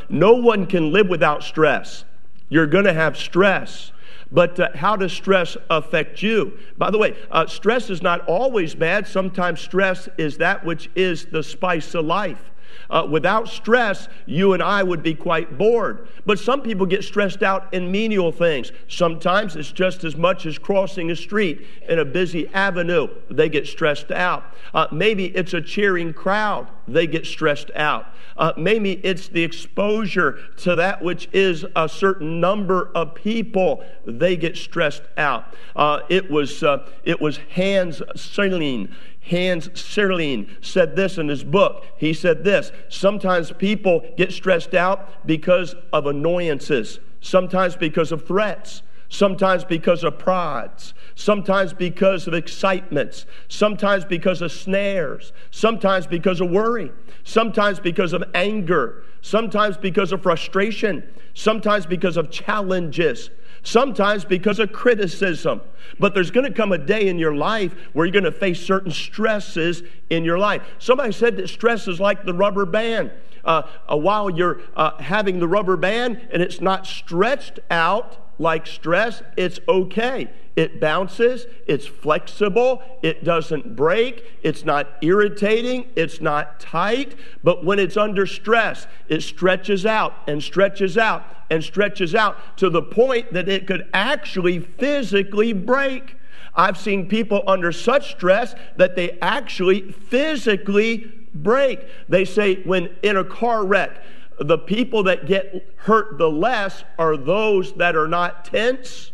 no 0.08 0.34
one 0.34 0.66
can 0.66 0.92
live 0.92 1.08
without 1.08 1.42
stress. 1.42 2.04
You're 2.48 2.66
going 2.66 2.84
to 2.84 2.92
have 2.92 3.16
stress. 3.16 3.92
But 4.32 4.60
uh, 4.60 4.68
how 4.74 4.96
does 4.96 5.12
stress 5.12 5.56
affect 5.68 6.22
you? 6.22 6.58
By 6.78 6.90
the 6.90 6.98
way, 6.98 7.16
uh, 7.30 7.46
stress 7.46 7.90
is 7.90 8.02
not 8.02 8.26
always 8.28 8.74
bad. 8.74 9.06
Sometimes 9.06 9.60
stress 9.60 10.08
is 10.18 10.38
that 10.38 10.64
which 10.64 10.88
is 10.94 11.26
the 11.26 11.42
spice 11.42 11.94
of 11.94 12.04
life. 12.04 12.50
Uh, 12.88 13.06
without 13.08 13.48
stress, 13.48 14.08
you 14.26 14.52
and 14.52 14.62
I 14.62 14.82
would 14.82 15.02
be 15.02 15.14
quite 15.14 15.56
bored. 15.58 16.08
But 16.26 16.38
some 16.38 16.62
people 16.62 16.86
get 16.86 17.04
stressed 17.04 17.42
out 17.42 17.72
in 17.72 17.90
menial 17.90 18.32
things. 18.32 18.72
Sometimes 18.88 19.56
it's 19.56 19.72
just 19.72 20.04
as 20.04 20.16
much 20.16 20.46
as 20.46 20.58
crossing 20.58 21.10
a 21.10 21.16
street 21.16 21.66
in 21.88 21.98
a 21.98 22.04
busy 22.04 22.48
avenue. 22.48 23.08
They 23.30 23.48
get 23.48 23.66
stressed 23.66 24.10
out. 24.10 24.44
Uh, 24.74 24.86
maybe 24.90 25.26
it's 25.26 25.54
a 25.54 25.60
cheering 25.60 26.12
crowd 26.12 26.68
they 26.92 27.06
get 27.06 27.26
stressed 27.26 27.70
out. 27.74 28.06
Uh, 28.36 28.52
maybe 28.56 28.92
it's 29.04 29.28
the 29.28 29.42
exposure 29.42 30.38
to 30.56 30.74
that 30.74 31.02
which 31.02 31.28
is 31.32 31.64
a 31.76 31.88
certain 31.88 32.40
number 32.40 32.90
of 32.94 33.14
people, 33.14 33.84
they 34.06 34.36
get 34.36 34.56
stressed 34.56 35.02
out. 35.16 35.54
Uh, 35.76 36.00
it 36.08 36.30
was, 36.30 36.62
uh, 36.62 36.88
it 37.04 37.20
was 37.20 37.38
Hans 37.54 38.00
Serling. 38.16 38.92
Hans 39.22 39.68
Serling 39.70 40.48
said 40.64 40.96
this 40.96 41.18
in 41.18 41.28
his 41.28 41.44
book. 41.44 41.84
He 41.96 42.14
said 42.14 42.44
this 42.44 42.72
Sometimes 42.88 43.52
people 43.52 44.04
get 44.16 44.32
stressed 44.32 44.74
out 44.74 45.26
because 45.26 45.74
of 45.92 46.06
annoyances, 46.06 46.98
sometimes 47.20 47.76
because 47.76 48.12
of 48.12 48.26
threats 48.26 48.82
sometimes 49.10 49.64
because 49.64 50.02
of 50.04 50.18
prods, 50.18 50.94
sometimes 51.16 51.74
because 51.74 52.26
of 52.26 52.32
excitements, 52.32 53.26
sometimes 53.48 54.04
because 54.06 54.40
of 54.40 54.50
snares, 54.50 55.32
sometimes 55.50 56.06
because 56.06 56.40
of 56.40 56.48
worry, 56.48 56.90
sometimes 57.24 57.78
because 57.78 58.14
of 58.14 58.24
anger, 58.34 59.02
sometimes 59.20 59.76
because 59.76 60.12
of 60.12 60.22
frustration, 60.22 61.02
sometimes 61.34 61.84
because 61.86 62.16
of 62.16 62.30
challenges, 62.30 63.30
sometimes 63.64 64.24
because 64.24 64.60
of 64.60 64.72
criticism. 64.72 65.60
But 65.98 66.14
there's 66.14 66.30
going 66.30 66.46
to 66.46 66.52
come 66.52 66.70
a 66.72 66.78
day 66.78 67.08
in 67.08 67.18
your 67.18 67.34
life 67.34 67.74
where 67.92 68.06
you're 68.06 68.12
going 68.12 68.24
to 68.24 68.32
face 68.32 68.64
certain 68.64 68.92
stresses 68.92 69.82
in 70.08 70.24
your 70.24 70.38
life. 70.38 70.62
Somebody 70.78 71.12
said 71.12 71.36
that 71.36 71.48
stress 71.48 71.88
is 71.88 72.00
like 72.00 72.24
the 72.24 72.32
rubber 72.32 72.64
band. 72.64 73.10
Uh, 73.44 73.62
uh, 73.88 73.96
while 73.96 74.30
you're 74.30 74.60
uh, 74.76 74.96
having 75.02 75.38
the 75.38 75.48
rubber 75.48 75.76
band 75.76 76.20
and 76.32 76.42
it's 76.42 76.60
not 76.60 76.86
stretched 76.86 77.60
out, 77.70 78.16
like 78.38 78.66
stress, 78.66 79.22
it's 79.36 79.60
okay. 79.68 80.30
It 80.56 80.80
bounces, 80.80 81.46
it's 81.66 81.86
flexible, 81.86 82.82
it 83.02 83.22
doesn't 83.22 83.76
break, 83.76 84.24
it's 84.42 84.64
not 84.64 84.88
irritating, 85.02 85.86
it's 85.94 86.20
not 86.20 86.58
tight. 86.58 87.16
But 87.44 87.64
when 87.64 87.78
it's 87.78 87.96
under 87.96 88.26
stress, 88.26 88.86
it 89.08 89.22
stretches 89.22 89.86
out 89.86 90.14
and 90.26 90.42
stretches 90.42 90.98
out 90.98 91.24
and 91.50 91.62
stretches 91.62 92.14
out 92.14 92.56
to 92.58 92.70
the 92.70 92.82
point 92.82 93.32
that 93.32 93.48
it 93.48 93.66
could 93.66 93.88
actually 93.92 94.58
physically 94.60 95.52
break. 95.52 96.16
I've 96.54 96.78
seen 96.78 97.08
people 97.08 97.42
under 97.46 97.72
such 97.72 98.10
stress 98.10 98.54
that 98.76 98.96
they 98.96 99.18
actually 99.20 99.92
physically 99.92 101.19
break. 101.34 101.80
They 102.08 102.24
say 102.24 102.62
when 102.62 102.94
in 103.02 103.16
a 103.16 103.24
car 103.24 103.64
wreck, 103.64 104.02
the 104.38 104.58
people 104.58 105.02
that 105.04 105.26
get 105.26 105.68
hurt 105.76 106.16
the 106.18 106.30
less 106.30 106.84
are 106.98 107.16
those 107.16 107.74
that 107.74 107.94
are 107.94 108.08
not 108.08 108.44
tense, 108.44 109.12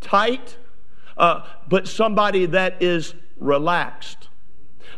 tight, 0.00 0.56
uh, 1.16 1.46
but 1.68 1.86
somebody 1.86 2.46
that 2.46 2.82
is 2.82 3.14
relaxed. 3.38 4.28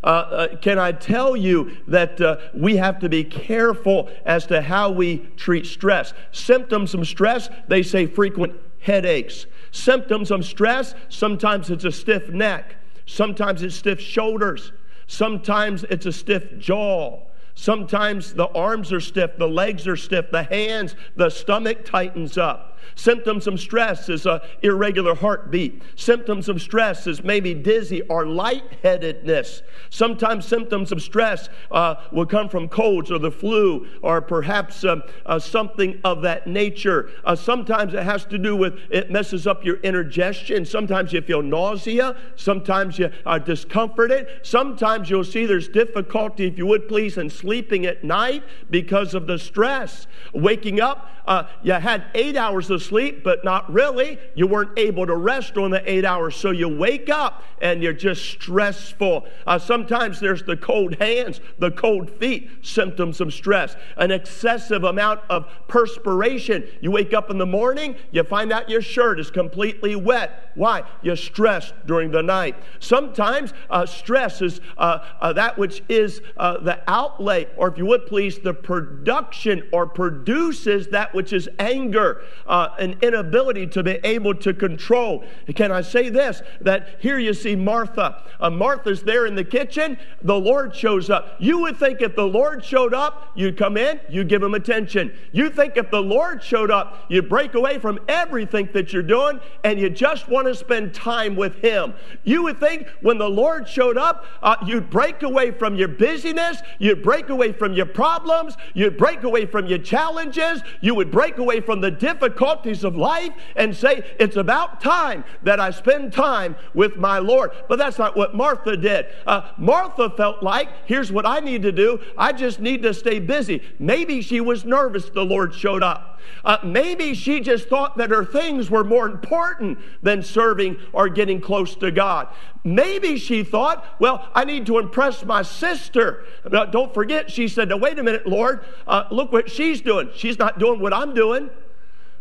Uh, 0.02 0.06
uh, 0.06 0.56
can 0.56 0.78
I 0.78 0.92
tell 0.92 1.36
you 1.36 1.78
that 1.88 2.20
uh, 2.20 2.36
we 2.54 2.76
have 2.76 2.98
to 3.00 3.08
be 3.08 3.24
careful 3.24 4.10
as 4.24 4.46
to 4.46 4.60
how 4.60 4.90
we 4.90 5.18
treat 5.36 5.66
stress? 5.66 6.12
Symptoms 6.30 6.94
of 6.94 7.06
stress, 7.06 7.48
they 7.68 7.82
say 7.82 8.06
frequent 8.06 8.54
headaches. 8.80 9.46
Symptoms 9.72 10.30
of 10.30 10.44
stress, 10.44 10.94
sometimes 11.08 11.70
it's 11.70 11.84
a 11.84 11.92
stiff 11.92 12.28
neck, 12.28 12.76
sometimes 13.06 13.62
it's 13.62 13.74
stiff 13.74 14.00
shoulders, 14.00 14.72
sometimes 15.06 15.84
it's 15.84 16.06
a 16.06 16.12
stiff 16.12 16.58
jaw. 16.58 17.20
Sometimes 17.54 18.34
the 18.34 18.48
arms 18.48 18.92
are 18.92 19.00
stiff, 19.00 19.36
the 19.38 19.48
legs 19.48 19.86
are 19.86 19.96
stiff, 19.96 20.30
the 20.32 20.42
hands, 20.42 20.96
the 21.16 21.30
stomach 21.30 21.84
tightens 21.84 22.36
up. 22.36 22.73
Symptoms 22.94 23.46
of 23.46 23.60
stress 23.60 24.08
is 24.08 24.26
a 24.26 24.42
irregular 24.62 25.14
heartbeat. 25.14 25.82
Symptoms 25.96 26.48
of 26.48 26.60
stress 26.60 27.06
is 27.06 27.22
maybe 27.22 27.54
dizzy 27.54 28.02
or 28.02 28.26
lightheadedness. 28.26 29.62
Sometimes 29.90 30.46
symptoms 30.46 30.92
of 30.92 31.02
stress 31.02 31.48
uh, 31.70 31.96
will 32.12 32.26
come 32.26 32.48
from 32.48 32.68
colds 32.68 33.10
or 33.10 33.18
the 33.18 33.30
flu 33.30 33.86
or 34.02 34.20
perhaps 34.20 34.84
uh, 34.84 34.96
uh, 35.26 35.38
something 35.38 36.00
of 36.04 36.22
that 36.22 36.46
nature. 36.46 37.10
Uh, 37.24 37.34
sometimes 37.34 37.94
it 37.94 38.02
has 38.02 38.24
to 38.26 38.38
do 38.38 38.56
with 38.56 38.78
it 38.90 39.10
messes 39.10 39.46
up 39.46 39.64
your 39.64 39.76
indigestion. 39.80 40.64
Sometimes 40.64 41.12
you 41.12 41.20
feel 41.22 41.42
nausea. 41.42 42.16
Sometimes 42.36 42.98
you 42.98 43.10
are 43.26 43.38
discomforted. 43.38 44.26
Sometimes 44.42 45.10
you'll 45.10 45.24
see 45.24 45.46
there's 45.46 45.68
difficulty, 45.68 46.46
if 46.46 46.58
you 46.58 46.66
would 46.66 46.88
please, 46.88 47.18
in 47.18 47.30
sleeping 47.30 47.86
at 47.86 48.04
night 48.04 48.42
because 48.70 49.14
of 49.14 49.26
the 49.26 49.38
stress. 49.38 50.06
Waking 50.32 50.80
up, 50.80 51.10
uh, 51.26 51.44
you 51.62 51.72
had 51.72 52.04
eight 52.14 52.36
hours 52.36 52.70
of 52.74 52.82
sleep, 52.82 53.24
but 53.24 53.44
not 53.44 53.72
really. 53.72 54.18
You 54.34 54.46
weren't 54.46 54.78
able 54.78 55.06
to 55.06 55.16
rest 55.16 55.56
on 55.56 55.70
the 55.70 55.90
eight 55.90 56.04
hours. 56.04 56.36
So 56.36 56.50
you 56.50 56.68
wake 56.68 57.08
up 57.08 57.42
and 57.62 57.82
you're 57.82 57.94
just 57.94 58.22
stressful. 58.24 59.26
Uh, 59.46 59.58
sometimes 59.58 60.20
there's 60.20 60.42
the 60.42 60.56
cold 60.56 60.96
hands, 60.96 61.40
the 61.58 61.70
cold 61.70 62.10
feet, 62.10 62.50
symptoms 62.60 63.20
of 63.20 63.32
stress, 63.32 63.76
an 63.96 64.10
excessive 64.10 64.84
amount 64.84 65.20
of 65.30 65.46
perspiration. 65.68 66.68
You 66.82 66.90
wake 66.90 67.14
up 67.14 67.30
in 67.30 67.38
the 67.38 67.46
morning, 67.46 67.96
you 68.10 68.22
find 68.24 68.52
out 68.52 68.68
your 68.68 68.82
shirt 68.82 69.18
is 69.18 69.30
completely 69.30 69.96
wet. 69.96 70.52
Why? 70.54 70.82
You're 71.02 71.16
stressed 71.16 71.74
during 71.86 72.10
the 72.10 72.22
night. 72.22 72.56
Sometimes 72.78 73.52
uh, 73.70 73.86
stress 73.86 74.42
is 74.42 74.60
uh, 74.76 74.98
uh 75.20 75.32
that 75.32 75.58
which 75.58 75.82
is 75.88 76.20
uh, 76.36 76.58
the 76.58 76.80
outlay, 76.86 77.46
or 77.56 77.68
if 77.68 77.78
you 77.78 77.86
would 77.86 78.06
please, 78.06 78.38
the 78.38 78.54
production 78.54 79.68
or 79.72 79.86
produces 79.86 80.88
that 80.88 81.14
which 81.14 81.32
is 81.32 81.48
anger. 81.58 82.22
Uh, 82.54 82.72
an 82.78 82.96
inability 83.02 83.66
to 83.66 83.82
be 83.82 83.98
able 84.04 84.32
to 84.32 84.54
control. 84.54 85.24
Can 85.56 85.72
I 85.72 85.80
say 85.80 86.08
this? 86.08 86.40
That 86.60 87.00
here 87.00 87.18
you 87.18 87.34
see 87.34 87.56
Martha. 87.56 88.22
Uh, 88.38 88.48
Martha's 88.48 89.02
there 89.02 89.26
in 89.26 89.34
the 89.34 89.42
kitchen. 89.42 89.98
The 90.22 90.38
Lord 90.38 90.72
shows 90.72 91.10
up. 91.10 91.34
You 91.40 91.58
would 91.62 91.78
think 91.78 92.00
if 92.00 92.14
the 92.14 92.28
Lord 92.28 92.64
showed 92.64 92.94
up, 92.94 93.32
you'd 93.34 93.58
come 93.58 93.76
in, 93.76 93.98
you 94.08 94.22
give 94.22 94.40
him 94.40 94.54
attention. 94.54 95.12
You 95.32 95.50
think 95.50 95.76
if 95.76 95.90
the 95.90 96.00
Lord 96.00 96.44
showed 96.44 96.70
up, 96.70 97.06
you'd 97.08 97.28
break 97.28 97.54
away 97.54 97.80
from 97.80 97.98
everything 98.06 98.68
that 98.72 98.92
you're 98.92 99.02
doing 99.02 99.40
and 99.64 99.80
you 99.80 99.90
just 99.90 100.28
want 100.28 100.46
to 100.46 100.54
spend 100.54 100.94
time 100.94 101.34
with 101.34 101.56
him. 101.56 101.92
You 102.22 102.44
would 102.44 102.60
think 102.60 102.86
when 103.00 103.18
the 103.18 103.28
Lord 103.28 103.68
showed 103.68 103.98
up, 103.98 104.26
uh, 104.44 104.54
you'd 104.64 104.90
break 104.90 105.24
away 105.24 105.50
from 105.50 105.74
your 105.74 105.88
busyness, 105.88 106.62
you'd 106.78 107.02
break 107.02 107.30
away 107.30 107.50
from 107.50 107.72
your 107.72 107.86
problems, 107.86 108.56
you'd 108.74 108.96
break 108.96 109.24
away 109.24 109.44
from 109.44 109.66
your 109.66 109.80
challenges, 109.80 110.62
you 110.80 110.94
would 110.94 111.10
break 111.10 111.38
away 111.38 111.60
from 111.60 111.80
the 111.80 111.90
difficulties 111.90 112.43
difficulties 112.44 112.84
of 112.84 112.96
life 112.96 113.32
and 113.56 113.74
say, 113.74 114.02
It's 114.20 114.36
about 114.36 114.80
time 114.80 115.24
that 115.42 115.60
I 115.60 115.70
spend 115.70 116.12
time 116.12 116.56
with 116.74 116.96
my 116.96 117.18
Lord. 117.18 117.52
But 117.68 117.78
that's 117.78 117.98
not 117.98 118.16
what 118.16 118.34
Martha 118.34 118.76
did. 118.76 119.06
Uh, 119.26 119.50
Martha 119.56 120.10
felt 120.10 120.42
like, 120.42 120.68
Here's 120.86 121.10
what 121.10 121.26
I 121.26 121.40
need 121.40 121.62
to 121.62 121.72
do. 121.72 122.00
I 122.16 122.32
just 122.32 122.60
need 122.60 122.82
to 122.82 122.92
stay 122.94 123.18
busy. 123.18 123.62
Maybe 123.78 124.20
she 124.20 124.40
was 124.40 124.64
nervous 124.64 125.08
the 125.08 125.24
Lord 125.24 125.54
showed 125.54 125.82
up. 125.82 126.20
Uh, 126.42 126.56
maybe 126.64 127.14
she 127.14 127.40
just 127.40 127.68
thought 127.68 127.98
that 127.98 128.08
her 128.10 128.24
things 128.24 128.70
were 128.70 128.84
more 128.84 129.06
important 129.06 129.78
than 130.02 130.22
serving 130.22 130.76
or 130.92 131.08
getting 131.08 131.38
close 131.38 131.74
to 131.76 131.90
God. 131.90 132.28
Maybe 132.64 133.18
she 133.18 133.44
thought, 133.44 133.84
well, 133.98 134.26
I 134.34 134.46
need 134.46 134.64
to 134.66 134.78
impress 134.78 135.22
my 135.22 135.42
sister. 135.42 136.24
Now, 136.50 136.64
don't 136.64 136.94
forget, 136.94 137.30
she 137.30 137.46
said, 137.46 137.68
now, 137.68 137.76
wait 137.76 137.98
a 137.98 138.02
minute, 138.02 138.26
Lord, 138.26 138.64
uh, 138.86 139.04
look 139.10 139.32
what 139.32 139.50
she's 139.50 139.82
doing. 139.82 140.08
She's 140.14 140.38
not 140.38 140.58
doing 140.58 140.80
what 140.80 140.94
I'm 140.94 141.12
doing. 141.12 141.50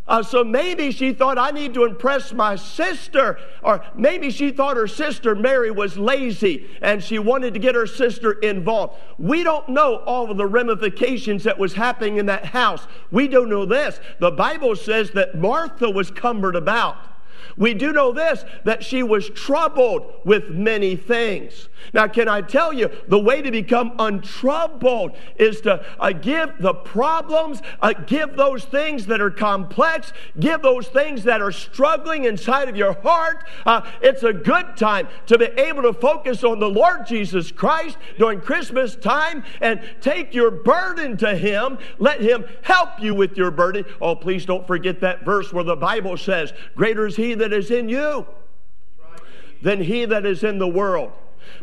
Uh, 0.06 0.22
so 0.22 0.44
maybe 0.44 0.92
she 0.92 1.14
thought, 1.14 1.38
I 1.38 1.52
need 1.52 1.74
to 1.76 1.86
impress 1.86 2.34
my 2.34 2.58
sister. 2.58 3.40
Or 3.62 3.86
maybe 3.96 4.32
she 4.32 4.52
thought 4.52 4.76
her 4.76 4.88
sister 4.88 5.34
Mary 5.34 5.72
was 5.72 5.98
lazy 5.98 6.68
and 6.82 7.02
she 7.02 7.20
wanted 7.20 7.54
to 7.54 7.60
get 7.60 7.74
her 7.74 7.88
sister 7.88 8.34
involved. 8.34 9.00
We 9.18 9.44
don't 9.44 9.70
know 9.70 9.98
all 10.06 10.30
of 10.30 10.36
the 10.36 10.46
ramifications 10.46 11.46
that 11.46 11.58
was 11.58 11.74
happening 11.74 12.18
in 12.18 12.26
that 12.26 12.46
house. 12.46 12.86
We 13.12 13.30
don't 13.30 13.50
know 13.50 13.66
this. 13.66 14.00
The 14.20 14.32
Bible 14.32 14.76
says 14.76 15.12
that 15.12 15.36
Martha 15.38 15.90
was 15.90 16.12
cumbered 16.12 16.58
about. 16.58 16.98
We 17.58 17.74
do 17.74 17.92
know 17.92 18.12
this 18.12 18.46
that 18.64 18.84
she 18.84 19.04
was 19.04 19.30
troubled 19.30 20.14
with 20.24 20.50
many 20.50 20.96
things. 20.96 21.70
Now, 21.94 22.08
can 22.08 22.28
I 22.28 22.42
tell 22.42 22.72
you, 22.72 22.90
the 23.08 23.20
way 23.20 23.42
to 23.42 23.52
become 23.52 23.94
untroubled 24.00 25.16
is 25.36 25.62
to 25.62 25.86
uh, 26.00 26.12
give 26.12 26.54
the 26.60 26.74
problems, 26.74 27.62
uh, 27.82 27.94
give 27.94 28.36
those 28.38 28.64
things 28.66 29.06
that 29.08 29.20
are 29.20 29.32
complex, 29.32 30.14
give 30.40 30.62
those 30.62 30.88
things 30.88 31.24
that 31.26 31.42
are 31.42 31.52
struggling 31.52 32.26
inside 32.26 32.70
of 32.70 32.78
your 32.78 32.94
heart. 33.02 33.46
Uh, 33.66 33.82
it's 34.02 34.24
a 34.24 34.34
good 34.34 34.78
time 34.78 35.08
to 35.28 35.38
be 35.38 35.46
able 35.58 35.82
to 35.84 35.94
focus 35.94 36.44
on 36.44 36.60
the 36.60 36.70
Lord 36.70 37.06
Jesus 37.06 37.52
Christ 37.52 37.98
during 38.18 38.40
Christmas 38.40 38.96
time 38.96 39.44
and 39.62 39.82
take 40.02 40.34
your 40.34 40.52
burden 40.52 41.18
to 41.18 41.36
Him. 41.36 41.78
Let 42.00 42.22
Him 42.22 42.46
help 42.62 43.00
you 43.00 43.14
with 43.14 43.38
your 43.38 43.52
burden. 43.52 43.86
Oh, 44.02 44.16
please 44.16 44.46
don't 44.46 44.66
forget 44.66 45.02
that 45.02 45.26
verse 45.26 45.52
where 45.52 45.64
the 45.64 45.76
Bible 45.76 46.18
says, 46.18 46.54
Greater 46.76 47.06
is 47.06 47.16
He 47.16 47.33
that 47.36 47.54
is 47.54 47.72
in 47.72 47.90
you 47.90 48.26
than 49.62 49.82
He 49.82 50.06
that 50.06 50.26
is 50.26 50.44
in 50.44 50.60
the 50.60 50.68
world. 50.68 51.12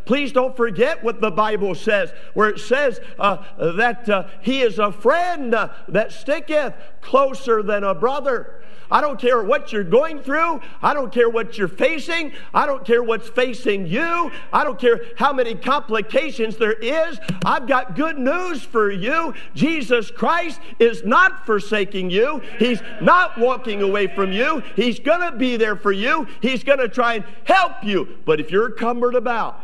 Please 0.04 0.32
don't 0.32 0.56
forget 0.56 1.02
what 1.02 1.20
the 1.20 1.30
Bible 1.30 1.74
says, 1.74 2.12
where 2.34 2.48
it 2.48 2.58
says 2.58 3.00
uh, 3.18 3.38
that 3.76 4.08
uh, 4.08 4.26
he 4.40 4.60
is 4.60 4.78
a 4.78 4.92
friend 4.92 5.52
that 5.52 6.12
sticketh 6.12 6.74
closer 7.00 7.62
than 7.62 7.84
a 7.84 7.94
brother. 7.94 8.59
I 8.90 9.00
don't 9.00 9.20
care 9.20 9.42
what 9.42 9.72
you're 9.72 9.84
going 9.84 10.20
through. 10.20 10.60
I 10.82 10.94
don't 10.94 11.12
care 11.12 11.28
what 11.30 11.56
you're 11.56 11.68
facing. 11.68 12.32
I 12.52 12.66
don't 12.66 12.84
care 12.84 13.02
what's 13.02 13.28
facing 13.28 13.86
you. 13.86 14.30
I 14.52 14.64
don't 14.64 14.78
care 14.78 15.02
how 15.16 15.32
many 15.32 15.54
complications 15.54 16.56
there 16.56 16.72
is. 16.72 17.18
I've 17.44 17.66
got 17.66 17.94
good 17.94 18.18
news 18.18 18.62
for 18.62 18.90
you. 18.90 19.34
Jesus 19.54 20.10
Christ 20.10 20.60
is 20.78 21.04
not 21.04 21.46
forsaking 21.46 22.10
you. 22.10 22.42
He's 22.58 22.82
not 23.00 23.38
walking 23.38 23.82
away 23.82 24.08
from 24.08 24.32
you. 24.32 24.62
He's 24.76 24.98
going 24.98 25.20
to 25.20 25.36
be 25.36 25.56
there 25.56 25.76
for 25.76 25.92
you. 25.92 26.26
He's 26.40 26.64
going 26.64 26.78
to 26.78 26.88
try 26.88 27.14
and 27.14 27.24
help 27.44 27.84
you. 27.84 28.18
But 28.24 28.40
if 28.40 28.50
you're 28.50 28.70
cumbered 28.70 29.14
about 29.14 29.60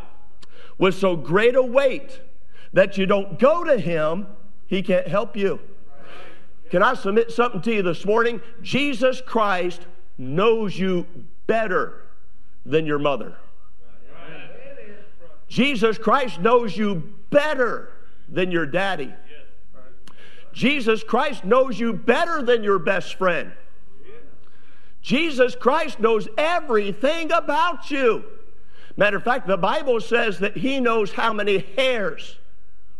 with 0.78 0.94
so 0.94 1.16
great 1.16 1.56
a 1.56 1.62
weight 1.62 2.20
that 2.72 2.98
you 2.98 3.06
don't 3.06 3.38
go 3.38 3.64
to 3.64 3.78
Him, 3.78 4.26
He 4.66 4.82
can't 4.82 5.08
help 5.08 5.36
you. 5.36 5.60
Can 6.70 6.82
I 6.82 6.94
submit 6.94 7.30
something 7.30 7.60
to 7.62 7.74
you 7.74 7.82
this 7.82 8.04
morning? 8.04 8.40
Jesus 8.62 9.20
Christ 9.20 9.86
knows 10.18 10.78
you 10.78 11.06
better 11.46 12.02
than 12.64 12.86
your 12.86 12.98
mother. 12.98 13.36
Jesus 15.48 15.96
Christ 15.96 16.40
knows 16.40 16.76
you 16.76 17.14
better 17.30 17.92
than 18.28 18.50
your 18.50 18.66
daddy. 18.66 19.14
Jesus 20.52 21.04
Christ 21.04 21.44
knows 21.44 21.78
you 21.78 21.92
better 21.92 22.42
than 22.42 22.64
your 22.64 22.78
best 22.78 23.14
friend. 23.14 23.52
Jesus 25.02 25.54
Christ 25.54 26.00
knows 26.00 26.26
everything 26.36 27.30
about 27.30 27.90
you. 27.90 28.24
Matter 28.96 29.18
of 29.18 29.22
fact, 29.22 29.46
the 29.46 29.56
Bible 29.56 30.00
says 30.00 30.38
that 30.40 30.56
He 30.56 30.80
knows 30.80 31.12
how 31.12 31.32
many 31.32 31.58
hairs 31.76 32.38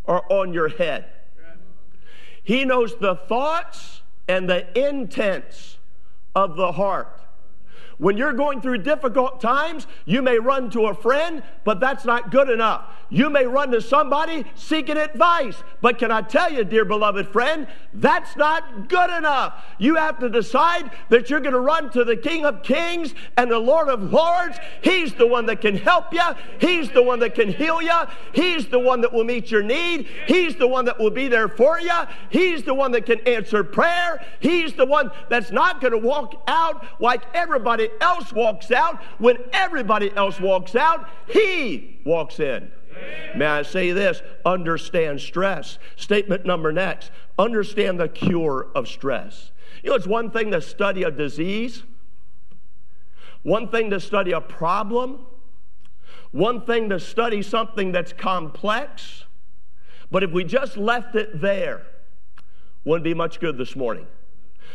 are 0.07 0.23
on 0.31 0.53
your 0.53 0.69
head. 0.69 1.07
He 2.47 2.65
knows 2.65 2.95
the 2.95 3.17
thoughts 3.17 4.03
and 4.29 4.49
the 4.49 4.67
intents 4.79 5.79
of 6.33 6.55
the 6.55 6.71
heart. 6.71 7.21
When 7.99 8.19
you're 8.19 8.35
going 8.35 8.61
through 8.61 8.79
difficult 8.79 9.41
times, 9.41 9.87
you 10.05 10.21
may 10.21 10.39
run 10.39 10.69
to 10.71 10.87
a 10.87 10.95
friend, 10.95 11.43
but 11.65 11.81
that's 11.81 12.05
not 12.05 12.31
good 12.31 12.51
enough. 12.51 12.85
You 13.09 13.31
may 13.31 13.47
run 13.47 13.71
to 13.71 13.81
somebody 13.81 14.45
seeking 14.55 14.99
advice, 14.99 15.63
but 15.81 15.99
can 15.99 16.11
I 16.11 16.23
tell 16.23 16.53
you, 16.53 16.65
dear 16.65 16.85
beloved 16.85 17.29
friend, 17.29 17.67
that's 17.95 18.37
not 18.37 18.89
good 18.89 19.11
enough. 19.11 19.65
You 19.79 19.95
have 19.95 20.19
to 20.19 20.29
decide 20.29 20.91
that 21.09 21.31
you're 21.31 21.41
going 21.41 21.55
to 21.55 21.61
run 21.61 21.91
to 21.93 22.05
the 22.05 22.17
King 22.17 22.45
of 22.45 22.63
Kings 22.63 23.15
and 23.37 23.51
the 23.51 23.59
Lord 23.59 23.89
of 23.89 24.13
Lords. 24.13 24.59
He's 24.83 25.15
the 25.15 25.27
one 25.27 25.47
that 25.47 25.63
can 25.63 25.77
help 25.77 26.13
you, 26.13 26.35
He's 26.61 26.91
the 26.91 27.03
one 27.03 27.21
that 27.21 27.35
can 27.35 27.49
heal 27.49 27.81
you, 27.81 28.03
He's 28.33 28.67
the 28.67 28.79
one 28.79 29.01
that 29.03 29.13
will 29.13 29.25
meet 29.25 29.51
your 29.51 29.63
need, 29.63 30.09
He's 30.27 30.57
the 30.57 30.67
one 30.67 30.85
that 30.85 30.99
will 30.99 31.11
be 31.11 31.29
there 31.29 31.49
for 31.49 31.81
you, 31.81 31.95
He's 32.29 32.65
the 32.65 32.75
one 32.75 32.93
that 32.93 33.07
can 33.07 33.21
answer 33.21 33.65
prayer, 33.65 34.23
He's 34.41 34.75
the 34.75 34.85
one 34.85 35.11
that's 35.31 35.51
not 35.51 35.81
going 35.81 35.93
to 35.93 35.99
walk 35.99 36.43
out 36.47 36.85
like 37.01 37.23
everybody 37.33 37.86
else 38.01 38.33
walks 38.33 38.71
out. 38.71 39.03
When 39.19 39.37
everybody 39.53 40.11
else 40.17 40.41
walks 40.41 40.75
out, 40.77 41.09
He 41.29 42.01
walks 42.05 42.41
in. 42.41 42.71
May 43.35 43.47
I 43.47 43.63
say 43.63 43.93
this? 43.93 44.23
Understand 44.45 45.21
stress. 45.21 45.79
Statement 45.97 46.47
number 46.47 46.73
next 46.73 47.11
understand 47.39 48.01
the 48.01 48.09
cure 48.09 48.69
of 48.75 48.89
stress. 48.89 49.51
You 49.83 49.91
know, 49.91 49.97
it's 49.97 50.07
one 50.07 50.31
thing 50.31 50.51
to 50.53 50.61
study 50.61 51.03
a 51.03 51.11
disease, 51.11 51.83
one 53.43 53.69
thing 53.69 53.91
to 53.91 54.01
study 54.01 54.33
a 54.33 54.41
problem, 54.41 55.27
one 56.33 56.65
thing 56.65 56.89
to 56.91 56.99
study 56.99 57.43
something 57.43 57.93
that's 57.93 58.13
complex, 58.13 59.25
but 60.11 60.23
if 60.23 60.31
we 60.31 60.45
just 60.45 60.77
left 60.77 61.15
it 61.15 61.41
there, 61.41 61.87
wouldn't 62.85 63.05
be 63.05 63.15
much 63.15 63.41
good 63.41 63.59
this 63.59 63.77
morning. 63.77 64.07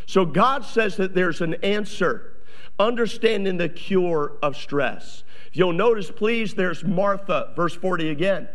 So 0.06 0.26
God 0.26 0.66
says 0.66 0.98
that 0.98 1.14
there's 1.14 1.42
an 1.42 1.56
answer, 1.56 2.38
understanding 2.80 3.58
the 3.58 3.70
cure 3.70 4.34
of 4.42 4.56
stress. 4.56 5.24
If 5.48 5.58
you'll 5.58 5.74
notice, 5.74 6.12
please, 6.12 6.54
there's 6.54 6.84
Martha, 6.84 7.54
verse 7.56 7.76
40 7.76 8.10
again. 8.10 8.48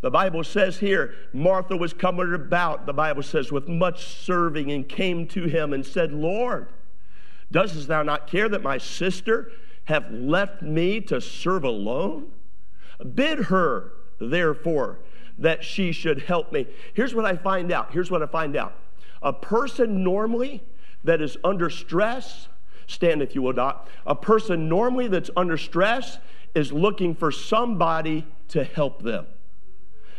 The 0.00 0.10
Bible 0.10 0.44
says 0.44 0.78
here, 0.78 1.14
Martha 1.32 1.76
was 1.76 1.92
coming 1.92 2.32
about, 2.32 2.86
the 2.86 2.92
Bible 2.92 3.22
says, 3.22 3.52
with 3.52 3.68
much 3.68 4.06
serving 4.06 4.72
and 4.72 4.88
came 4.88 5.26
to 5.28 5.44
him 5.44 5.72
and 5.72 5.84
said, 5.84 6.12
Lord, 6.12 6.68
dost 7.52 7.86
thou 7.86 8.02
not 8.02 8.26
care 8.26 8.48
that 8.48 8.62
my 8.62 8.78
sister 8.78 9.52
have 9.84 10.10
left 10.10 10.62
me 10.62 11.00
to 11.02 11.20
serve 11.20 11.64
alone? 11.64 12.28
Bid 13.14 13.44
her, 13.44 13.92
therefore, 14.18 14.98
that 15.38 15.64
she 15.64 15.92
should 15.92 16.22
help 16.22 16.52
me. 16.52 16.66
Here's 16.94 17.14
what 17.14 17.24
I 17.24 17.36
find 17.36 17.70
out. 17.70 17.92
Here's 17.92 18.10
what 18.10 18.22
I 18.22 18.26
find 18.26 18.56
out. 18.56 18.74
A 19.22 19.32
person 19.32 20.02
normally 20.02 20.62
that 21.04 21.20
is 21.20 21.36
under 21.44 21.68
stress, 21.68 22.48
stand 22.90 23.22
if 23.22 23.34
you 23.34 23.42
will 23.42 23.52
not, 23.52 23.88
a 24.06 24.14
person 24.14 24.68
normally 24.68 25.08
that's 25.08 25.30
under 25.36 25.56
stress 25.56 26.18
is 26.54 26.72
looking 26.72 27.14
for 27.14 27.30
somebody 27.30 28.26
to 28.48 28.64
help 28.64 29.02
them. 29.02 29.26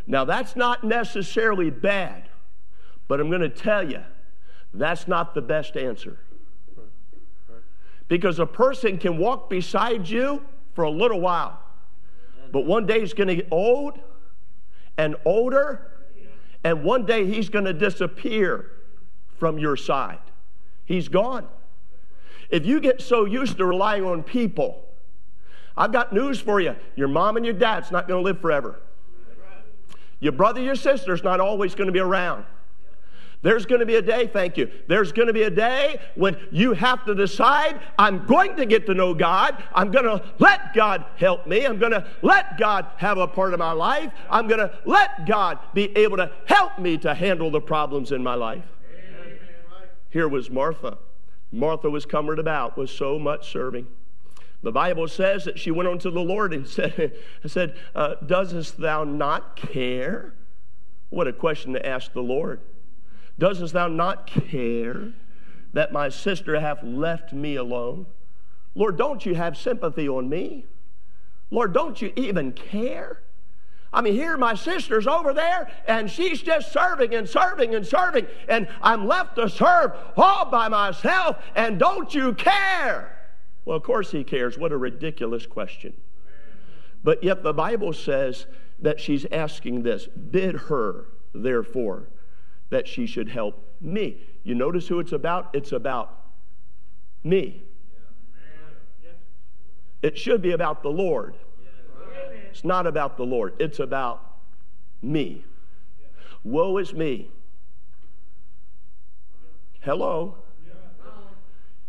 Now, 0.08 0.26
that's 0.26 0.56
not 0.56 0.84
necessarily 0.84 1.70
bad, 1.70 2.30
but 3.08 3.20
I'm 3.20 3.30
going 3.30 3.42
to 3.42 3.50
tell 3.50 3.90
you, 3.90 4.02
that's 4.74 5.08
not 5.08 5.36
the 5.36 5.42
best 5.42 5.76
answer. 5.76 6.18
Because 8.08 8.40
a 8.40 8.46
person 8.46 8.98
can 8.98 9.18
walk 9.18 9.50
beside 9.50 10.08
you 10.08 10.44
for 10.74 10.86
a 10.86 10.90
little 10.90 11.20
while, 11.20 11.60
but 12.52 12.66
one 12.66 12.86
day 12.86 13.02
he's 13.02 13.14
going 13.14 13.28
to 13.28 13.36
get 13.36 13.48
old 13.52 14.00
and 14.98 15.16
older, 15.26 15.92
and 16.64 16.84
one 16.84 17.06
day 17.06 17.26
he's 17.26 17.50
going 17.50 17.66
to 17.66 17.74
disappear 17.74 18.72
from 19.38 19.58
your 19.58 19.76
side. 19.76 20.20
He's 20.86 21.10
gone. 21.10 21.48
If 22.52 22.66
you 22.66 22.80
get 22.80 23.02
so 23.02 23.26
used 23.26 23.58
to 23.58 23.66
relying 23.66 24.06
on 24.06 24.24
people, 24.24 24.84
I've 25.76 25.92
got 25.92 26.14
news 26.14 26.40
for 26.40 26.60
you. 26.60 26.76
Your 26.96 27.08
mom 27.08 27.38
and 27.38 27.46
your 27.46 27.56
dad's 27.56 27.92
not 27.92 28.08
going 28.08 28.22
to 28.22 28.24
live 28.24 28.42
forever. 28.42 28.80
Your 30.20 30.34
brother, 30.34 30.62
your 30.62 30.76
sister's 30.76 31.24
not 31.24 31.40
always 31.40 31.74
going 31.74 31.88
to 31.88 31.94
be 31.94 32.00
around. 32.00 32.46
There's 33.42 33.66
going 33.66 33.80
to 33.80 33.88
be 33.88 33.96
a 33.96 34.04
day, 34.04 34.28
thank 34.28 34.56
you. 34.56 34.70
There's 34.88 35.12
going 35.12 35.28
to 35.28 35.34
be 35.34 35.44
a 35.44 35.50
day 35.50 36.00
when 36.14 36.38
you 36.52 36.74
have 36.74 37.04
to 37.06 37.16
decide 37.16 37.82
I'm 37.98 38.28
going 38.28 38.56
to 38.58 38.68
get 38.68 38.86
to 38.86 38.94
know 38.94 39.16
God. 39.16 39.64
I'm 39.74 39.90
going 39.90 40.06
to 40.06 40.24
let 40.38 40.76
God 40.76 41.06
help 41.16 41.48
me. 41.48 41.66
I'm 41.66 41.80
going 41.80 41.94
to 41.94 42.06
let 42.22 42.60
God 42.60 42.86
have 42.98 43.18
a 43.18 43.28
part 43.28 43.54
of 43.54 43.60
my 43.60 43.72
life. 43.72 44.12
I'm 44.30 44.48
going 44.48 44.60
to 44.60 44.78
let 44.86 45.26
God 45.26 45.58
be 45.74 45.96
able 45.98 46.18
to 46.18 46.32
help 46.46 46.78
me 46.78 47.00
to 47.00 47.16
handle 47.16 47.50
the 47.50 47.62
problems 47.62 48.12
in 48.12 48.22
my 48.22 48.36
life. 48.36 48.66
Here 50.12 50.28
was 50.28 50.52
Martha. 50.52 51.00
Martha 51.52 51.90
was 51.90 52.06
cumbered 52.06 52.40
about 52.40 52.78
with 52.78 52.90
so 52.90 53.20
much 53.20 53.52
serving. 53.52 53.88
The 54.64 54.72
Bible 54.72 55.08
says 55.08 55.46
that 55.46 55.60
she 55.60 55.72
went 55.72 55.90
unto 55.90 56.12
the 56.12 56.22
Lord 56.22 56.54
and 56.54 56.68
said, 56.68 57.14
said 57.46 57.76
uh, 57.96 58.16
Doesn't 58.26 58.78
thou 58.78 59.04
not 59.04 59.56
care? 59.56 60.34
What 61.10 61.28
a 61.28 61.34
question 61.34 61.74
to 61.74 61.86
ask 61.86 62.14
the 62.14 62.22
Lord. 62.22 62.62
Doesn't 63.38 63.74
thou 63.74 63.88
not 63.88 64.28
care 64.28 65.14
that 65.74 65.92
my 65.92 66.10
sister 66.10 66.60
hath 66.60 66.84
left 66.84 67.34
me 67.34 67.56
alone? 67.56 68.06
Lord, 68.76 68.98
don't 68.98 69.26
you 69.26 69.36
have 69.36 69.58
sympathy 69.58 70.08
on 70.08 70.30
me? 70.30 70.66
Lord, 71.50 71.74
don't 71.74 72.02
you 72.02 72.14
even 72.16 72.54
care? 72.54 73.24
I 73.94 74.02
mean, 74.02 74.14
here 74.14 74.38
my 74.38 74.56
sister's 74.56 75.06
over 75.06 75.34
there, 75.34 75.70
and 75.86 76.10
she's 76.10 76.42
just 76.42 76.72
serving 76.72 77.14
and 77.14 77.28
serving 77.28 77.76
and 77.76 77.86
serving, 77.86 78.26
and 78.48 78.68
I'm 78.82 79.06
left 79.06 79.36
to 79.36 79.50
serve 79.50 79.92
all 80.16 80.46
by 80.46 80.70
myself, 80.70 81.38
and 81.56 81.78
don't 81.78 82.14
you 82.14 82.34
care? 82.34 83.18
Well, 83.66 83.76
of 83.76 83.84
course 83.84 84.12
he 84.12 84.24
cares. 84.24 84.58
What 84.58 84.72
a 84.72 84.78
ridiculous 84.78 85.46
question. 85.46 85.94
But 87.04 87.24
yet 87.24 87.44
the 87.44 87.54
Bible 87.54 87.94
says 87.94 88.46
that 88.80 89.00
she's 89.00 89.26
asking 89.32 89.84
this 89.84 90.08
bid 90.08 90.56
her, 90.56 91.08
therefore, 91.34 92.08
that 92.70 92.88
she 92.88 93.06
should 93.06 93.30
help 93.30 93.76
me. 93.82 94.26
You 94.44 94.56
notice 94.56 94.88
who 94.88 95.00
it's 95.00 95.12
about? 95.12 95.50
It's 95.54 95.72
about 95.72 96.18
me. 97.24 97.64
It 100.02 100.18
should 100.18 100.42
be 100.42 100.52
about 100.52 100.82
the 100.82 100.90
Lord. 100.90 101.36
It's 102.52 102.66
not 102.66 102.86
about 102.86 103.18
the 103.18 103.24
Lord, 103.24 103.54
it's 103.60 103.80
about 103.80 104.38
me. 105.02 105.46
Woe 106.44 106.78
is 106.78 106.94
me. 106.94 107.32
Hello. 109.80 110.36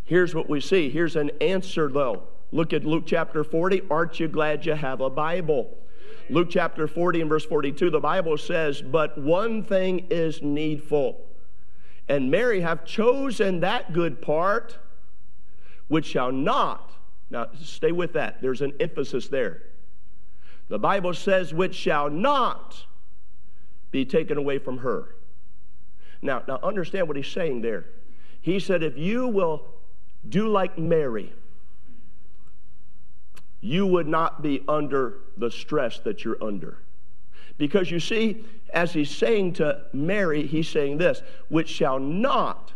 Here's 0.05 0.35
what 0.35 0.49
we 0.49 0.61
see. 0.61 0.89
Here's 0.89 1.17
an 1.17 1.31
answer, 1.41 1.89
though. 1.89 2.25
Look 2.51 2.73
at 2.73 2.85
Luke 2.85 3.05
chapter 3.07 3.45
40. 3.45 3.83
Aren't 3.91 4.21
you 4.21 4.29
glad 4.29 4.65
you 4.65 4.75
have 4.75 5.01
a 5.01 5.11
Bible? 5.11 5.77
Luke 6.31 6.49
chapter 6.51 6.87
40 6.87 7.23
and 7.23 7.31
verse 7.31 7.45
42, 7.45 7.91
the 7.91 8.01
Bible 8.01 8.39
says, 8.39 8.81
But 8.81 9.19
one 9.19 9.65
thing 9.65 10.07
is 10.11 10.43
needful, 10.43 11.21
and 12.09 12.31
Mary 12.31 12.61
have 12.61 12.85
chosen 12.85 13.61
that 13.61 13.93
good 13.93 14.23
part 14.23 14.79
which 15.89 16.07
shall 16.07 16.33
not, 16.33 16.93
now 17.31 17.49
stay 17.61 17.93
with 17.93 18.13
that, 18.15 18.41
there's 18.41 18.63
an 18.63 18.73
emphasis 18.81 19.29
there. 19.29 19.63
The 20.73 20.79
Bible 20.79 21.13
says, 21.13 21.53
which 21.53 21.75
shall 21.75 22.09
not 22.09 22.87
be 23.91 24.07
taken 24.07 24.39
away 24.39 24.57
from 24.57 24.79
her. 24.79 25.17
Now, 26.23 26.45
now 26.49 26.61
understand 26.63 27.09
what 27.09 27.19
he's 27.19 27.27
saying 27.27 27.61
there. 27.61 27.85
He 28.41 28.59
said, 28.59 28.83
if 28.83 28.97
you 28.97 29.29
will 29.29 29.67
do 30.27 30.49
like 30.49 30.79
Mary, 30.79 31.31
you 33.61 33.87
would 33.87 34.09
not 34.09 34.41
be 34.41 34.65
under 34.67 35.19
the 35.37 35.51
stress 35.51 35.99
that 36.05 36.25
you're 36.25 36.43
under. 36.43 36.79
Because 37.59 37.91
you 37.91 38.01
see, 38.01 38.43
as 38.73 38.95
he's 38.95 39.11
saying 39.11 39.53
to 39.55 39.83
Mary, 39.93 40.47
he's 40.47 40.71
saying 40.71 40.97
this, 40.97 41.23
which 41.51 41.69
shall 41.69 41.99
not 41.99 42.73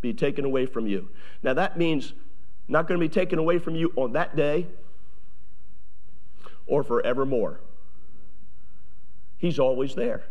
be 0.00 0.14
taken 0.14 0.46
away 0.46 0.64
from 0.64 0.86
you. 0.86 1.10
Now 1.42 1.52
that 1.52 1.76
means 1.76 2.14
not 2.66 2.88
going 2.88 2.98
to 2.98 3.04
be 3.06 3.12
taken 3.12 3.38
away 3.38 3.58
from 3.58 3.74
you 3.74 3.92
on 3.94 4.14
that 4.14 4.36
day 4.36 4.68
or 6.66 6.82
forevermore. 6.82 7.60
He's 9.38 9.58
always 9.58 9.94
there. 9.94 10.24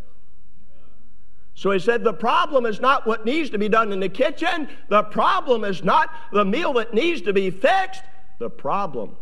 So 1.55 1.71
he 1.71 1.79
said, 1.79 2.03
The 2.03 2.13
problem 2.13 2.65
is 2.65 2.79
not 2.79 3.05
what 3.05 3.25
needs 3.25 3.49
to 3.51 3.57
be 3.57 3.69
done 3.69 3.91
in 3.91 3.99
the 3.99 4.09
kitchen. 4.09 4.67
The 4.89 5.03
problem 5.03 5.63
is 5.63 5.83
not 5.83 6.09
the 6.31 6.45
meal 6.45 6.73
that 6.73 6.93
needs 6.93 7.21
to 7.21 7.33
be 7.33 7.51
fixed. 7.51 8.01
The 8.39 8.49
problem 8.49 9.15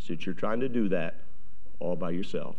is 0.00 0.08
that 0.08 0.26
you're 0.26 0.34
trying 0.34 0.60
to 0.60 0.68
do 0.68 0.88
that 0.88 1.16
all 1.78 1.96
by 1.96 2.10
yourself. 2.10 2.56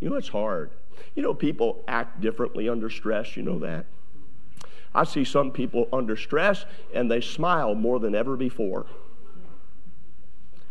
You 0.00 0.10
know, 0.10 0.16
it's 0.16 0.28
hard. 0.28 0.72
You 1.14 1.22
know, 1.22 1.32
people 1.32 1.82
act 1.88 2.20
differently 2.20 2.68
under 2.68 2.90
stress. 2.90 3.36
You 3.36 3.42
know 3.42 3.58
that. 3.60 3.86
I 4.94 5.04
see 5.04 5.24
some 5.24 5.50
people 5.50 5.88
under 5.92 6.16
stress 6.16 6.64
and 6.94 7.10
they 7.10 7.20
smile 7.20 7.74
more 7.74 8.00
than 8.00 8.14
ever 8.14 8.36
before. 8.36 8.86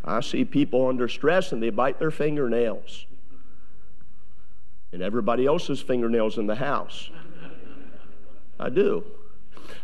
I 0.06 0.22
see 0.22 0.46
people 0.46 0.88
under 0.88 1.08
stress 1.08 1.52
and 1.52 1.62
they 1.62 1.72
bite 1.72 2.00
their 2.00 2.12
fingernails. 2.12 3.08
And 4.94 5.02
everybody 5.02 5.46
else's 5.46 5.82
fingernails 5.82 6.38
in 6.38 6.46
the 6.46 6.56
house. 6.56 7.10
I 8.60 8.70
do. 8.70 9.04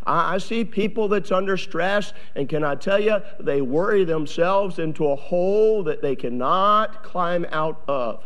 I, 0.06 0.38
see 0.38 0.64
people 0.64 1.08
that's 1.08 1.32
under 1.32 1.58
stress, 1.58 2.14
and 2.36 2.48
can 2.48 2.64
I 2.64 2.76
tell 2.76 3.00
you, 3.00 3.22
they 3.40 3.62
worry 3.62 4.04
themselves 4.04 4.80
into 4.80 5.08
a 5.08 5.16
hole 5.16 5.84
that 5.84 6.02
they 6.02 6.16
cannot 6.16 7.04
climb 7.04 7.46
out 7.52 7.82
of. 7.88 8.24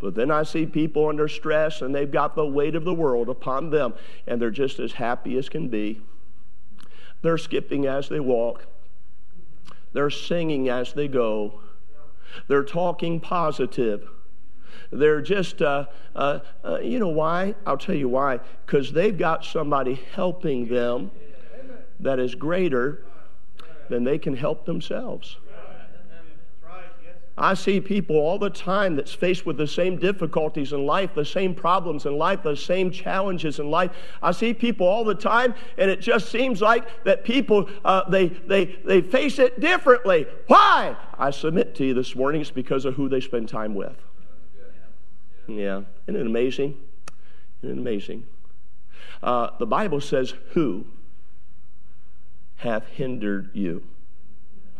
But 0.00 0.14
then 0.14 0.30
I 0.30 0.44
see 0.44 0.64
people 0.64 1.08
under 1.08 1.28
stress 1.28 1.82
and 1.82 1.94
they've 1.94 2.10
got 2.10 2.36
the 2.36 2.46
weight 2.46 2.76
of 2.76 2.84
the 2.84 2.94
world 2.94 3.28
upon 3.28 3.70
them 3.70 3.94
and 4.26 4.40
they're 4.40 4.50
just 4.50 4.78
as 4.78 4.92
happy 4.92 5.36
as 5.36 5.48
can 5.48 5.68
be. 5.68 6.00
They're 7.22 7.38
skipping 7.38 7.86
as 7.86 8.08
they 8.08 8.20
walk, 8.20 8.66
they're 9.92 10.10
singing 10.10 10.68
as 10.68 10.92
they 10.92 11.08
go, 11.08 11.60
they're 12.46 12.64
talking 12.64 13.20
positive. 13.20 14.08
They're 14.90 15.20
just, 15.20 15.60
uh, 15.60 15.86
uh, 16.14 16.40
uh, 16.64 16.78
you 16.80 16.98
know 16.98 17.08
why? 17.08 17.54
I'll 17.66 17.78
tell 17.78 17.94
you 17.94 18.08
why. 18.08 18.40
Because 18.64 18.92
they've 18.92 19.16
got 19.16 19.44
somebody 19.44 20.00
helping 20.14 20.68
them 20.68 21.10
that 22.00 22.18
is 22.18 22.34
greater 22.34 23.04
than 23.88 24.04
they 24.04 24.18
can 24.18 24.36
help 24.36 24.64
themselves. 24.64 25.36
I 27.38 27.54
see 27.54 27.80
people 27.80 28.16
all 28.16 28.38
the 28.38 28.50
time 28.50 28.96
that's 28.96 29.14
faced 29.14 29.46
with 29.46 29.56
the 29.56 29.66
same 29.66 29.96
difficulties 29.96 30.72
in 30.72 30.84
life, 30.84 31.14
the 31.14 31.24
same 31.24 31.54
problems 31.54 32.04
in 32.04 32.18
life, 32.18 32.42
the 32.42 32.56
same 32.56 32.90
challenges 32.90 33.60
in 33.60 33.70
life. 33.70 33.92
I 34.20 34.32
see 34.32 34.52
people 34.52 34.86
all 34.86 35.04
the 35.04 35.14
time, 35.14 35.54
and 35.76 35.90
it 35.90 36.00
just 36.00 36.30
seems 36.30 36.60
like 36.60 37.04
that 37.04 37.24
people 37.24 37.70
uh, 37.84 38.08
they 38.10 38.28
they 38.28 38.64
they 38.84 39.00
face 39.00 39.38
it 39.38 39.60
differently. 39.60 40.26
Why? 40.48 40.96
I 41.16 41.30
submit 41.30 41.74
to 41.76 41.84
you 41.84 41.94
this 41.94 42.16
morning, 42.16 42.40
it's 42.40 42.50
because 42.50 42.84
of 42.84 42.94
who 42.94 43.08
they 43.08 43.20
spend 43.20 43.48
time 43.48 43.74
with. 43.74 43.96
Yeah, 45.46 45.82
isn't 46.06 46.20
it 46.20 46.26
amazing? 46.26 46.76
Isn't 47.62 47.78
it 47.78 47.80
amazing? 47.80 48.26
Uh, 49.22 49.50
the 49.58 49.66
Bible 49.66 50.00
says, 50.00 50.34
"Who 50.50 50.86
hath 52.56 52.86
hindered 52.88 53.50
you?" 53.54 53.84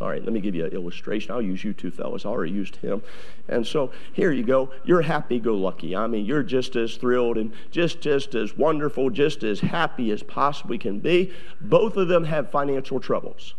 All 0.00 0.08
right, 0.08 0.22
let 0.22 0.32
me 0.32 0.40
give 0.40 0.54
you 0.54 0.64
an 0.64 0.72
illustration. 0.72 1.32
I'll 1.32 1.42
use 1.42 1.64
you 1.64 1.72
two 1.72 1.90
fellas. 1.90 2.24
I 2.24 2.28
already 2.28 2.52
used 2.52 2.76
him. 2.76 3.02
And 3.48 3.66
so 3.66 3.90
here 4.12 4.30
you 4.30 4.44
go. 4.44 4.70
You're 4.84 5.02
happy 5.02 5.40
go 5.40 5.54
lucky. 5.54 5.96
I 5.96 6.06
mean, 6.06 6.24
you're 6.24 6.44
just 6.44 6.76
as 6.76 6.96
thrilled 6.96 7.36
and 7.36 7.52
just, 7.72 8.00
just 8.00 8.34
as 8.36 8.56
wonderful, 8.56 9.10
just 9.10 9.42
as 9.42 9.58
happy 9.60 10.12
as 10.12 10.22
possibly 10.22 10.78
can 10.78 11.00
be. 11.00 11.32
Both 11.60 11.96
of 11.96 12.06
them 12.06 12.24
have 12.24 12.50
financial 12.50 13.00
troubles. 13.00 13.54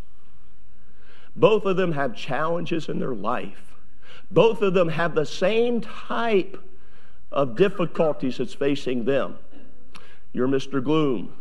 Both 1.36 1.66
of 1.66 1.76
them 1.76 1.92
have 1.92 2.16
challenges 2.16 2.88
in 2.88 2.98
their 2.98 3.14
life. 3.14 3.74
Both 4.30 4.62
of 4.62 4.72
them 4.72 4.88
have 4.88 5.14
the 5.14 5.26
same 5.26 5.82
type 5.82 6.58
of 7.30 7.54
difficulties 7.54 8.38
that's 8.38 8.54
facing 8.54 9.04
them. 9.04 9.36
You're 10.32 10.48
Mr. 10.48 10.82
Gloom. 10.82 11.34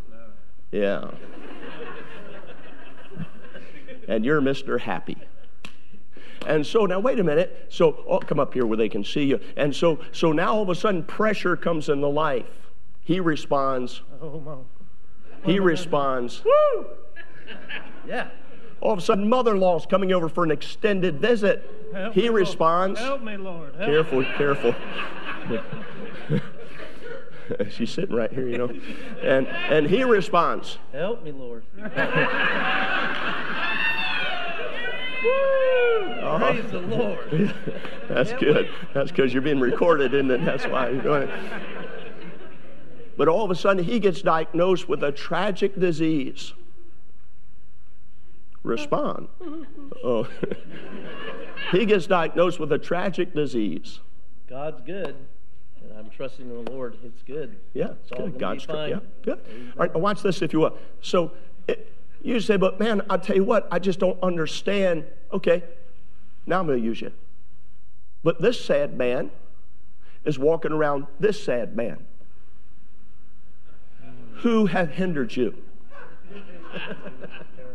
Yeah 0.71 1.11
and 4.09 4.25
you're 4.25 4.41
Mr. 4.41 4.79
Happy. 4.79 5.17
And 6.47 6.65
so 6.65 6.85
now, 6.85 6.99
wait 6.99 7.19
a 7.19 7.23
minute. 7.23 7.67
So, 7.69 8.03
oh, 8.07 8.19
come 8.19 8.39
up 8.39 8.53
here 8.53 8.65
where 8.65 8.77
they 8.77 8.89
can 8.89 9.03
see 9.03 9.23
you. 9.23 9.39
And 9.55 9.73
so, 9.73 9.99
so 10.11 10.31
now 10.31 10.55
all 10.55 10.63
of 10.63 10.69
a 10.69 10.75
sudden, 10.75 11.03
pressure 11.03 11.55
comes 11.55 11.89
in 11.89 12.01
the 12.01 12.09
life. 12.09 12.45
He 13.03 13.19
responds. 13.19 14.01
Oh, 14.21 14.39
mom. 14.39 14.65
He 15.45 15.59
responds. 15.59 16.43
Woo! 16.43 16.87
Yeah. 18.07 18.29
All 18.81 18.93
of 18.93 18.99
a 18.99 19.01
sudden, 19.01 19.29
mother-in-law's 19.29 19.85
coming 19.85 20.11
over 20.11 20.27
for 20.27 20.43
an 20.43 20.51
extended 20.51 21.19
visit. 21.19 21.69
Help 21.93 22.13
he 22.13 22.23
me, 22.23 22.29
responds. 22.29 22.99
Lord. 22.99 23.09
Help 23.09 23.23
me, 23.23 23.37
Lord. 23.37 23.75
Help 23.75 23.89
careful, 23.89 24.21
me. 24.21 24.27
careful. 24.37 24.75
She's 27.71 27.89
sitting 27.89 28.15
right 28.15 28.31
here, 28.31 28.47
you 28.47 28.57
know. 28.57 28.69
And 29.23 29.47
and 29.47 29.87
he 29.87 30.03
responds. 30.03 30.77
Help 30.93 31.23
me, 31.23 31.31
Lord. 31.31 31.63
Praise 36.39 36.71
the 36.71 36.81
Lord. 36.81 37.55
That's 38.09 38.33
good. 38.33 38.69
That's 38.93 39.11
because 39.11 39.33
you're 39.33 39.41
being 39.41 39.59
recorded, 39.59 40.13
isn't 40.13 40.31
it? 40.31 40.45
That's 40.45 40.65
why 40.65 40.89
you're 40.89 41.01
doing 41.01 41.23
it. 41.23 41.29
But 43.17 43.27
all 43.27 43.43
of 43.43 43.51
a 43.51 43.55
sudden, 43.55 43.83
he 43.83 43.99
gets 43.99 44.21
diagnosed 44.21 44.87
with 44.87 45.03
a 45.03 45.11
tragic 45.11 45.77
disease. 45.77 46.53
Respond. 48.63 49.27
Oh. 50.03 50.27
he 51.71 51.85
gets 51.85 52.07
diagnosed 52.07 52.59
with 52.59 52.71
a 52.71 52.77
tragic 52.77 53.33
disease. 53.33 53.99
God's 54.47 54.81
good. 54.81 55.15
And 55.81 55.97
I'm 55.97 56.09
trusting 56.09 56.49
in 56.49 56.65
the 56.65 56.71
Lord. 56.71 56.97
It's 57.03 57.21
good. 57.23 57.57
Yeah, 57.73 57.91
it's 58.01 58.11
good. 58.11 58.39
God's 58.39 58.63
fine. 58.63 58.89
Yeah, 58.89 58.99
good. 59.21 59.39
All 59.77 59.85
right, 59.85 59.95
watch 59.95 60.21
this 60.21 60.41
if 60.41 60.53
you 60.53 60.59
will. 60.59 60.77
So 61.01 61.31
it, 61.67 61.93
you 62.21 62.39
say, 62.39 62.57
but 62.57 62.79
man, 62.79 63.01
I 63.09 63.17
tell 63.17 63.35
you 63.35 63.43
what, 63.43 63.67
I 63.71 63.79
just 63.79 63.99
don't 63.99 64.21
understand. 64.21 65.05
Okay, 65.31 65.63
now 66.49 66.59
I'm 66.59 66.65
going 66.67 66.79
to 66.79 66.83
use 66.85 66.99
you. 66.99 67.11
But 68.23 68.41
this 68.41 68.59
sad 68.63 68.97
man 68.97 69.31
is 70.25 70.37
walking 70.37 70.71
around 70.71 71.05
this 71.19 71.41
sad 71.41 71.75
man. 71.75 72.05
Who 74.39 74.65
have 74.65 74.89
hindered 74.89 75.35
you? 75.35 75.55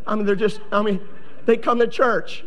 I 0.07 0.15
mean, 0.17 0.27
they're 0.27 0.35
just, 0.35 0.61
I 0.71 0.83
mean, 0.83 1.01
they 1.47 1.57
come 1.57 1.79
to 1.79 1.87
church. 1.87 2.45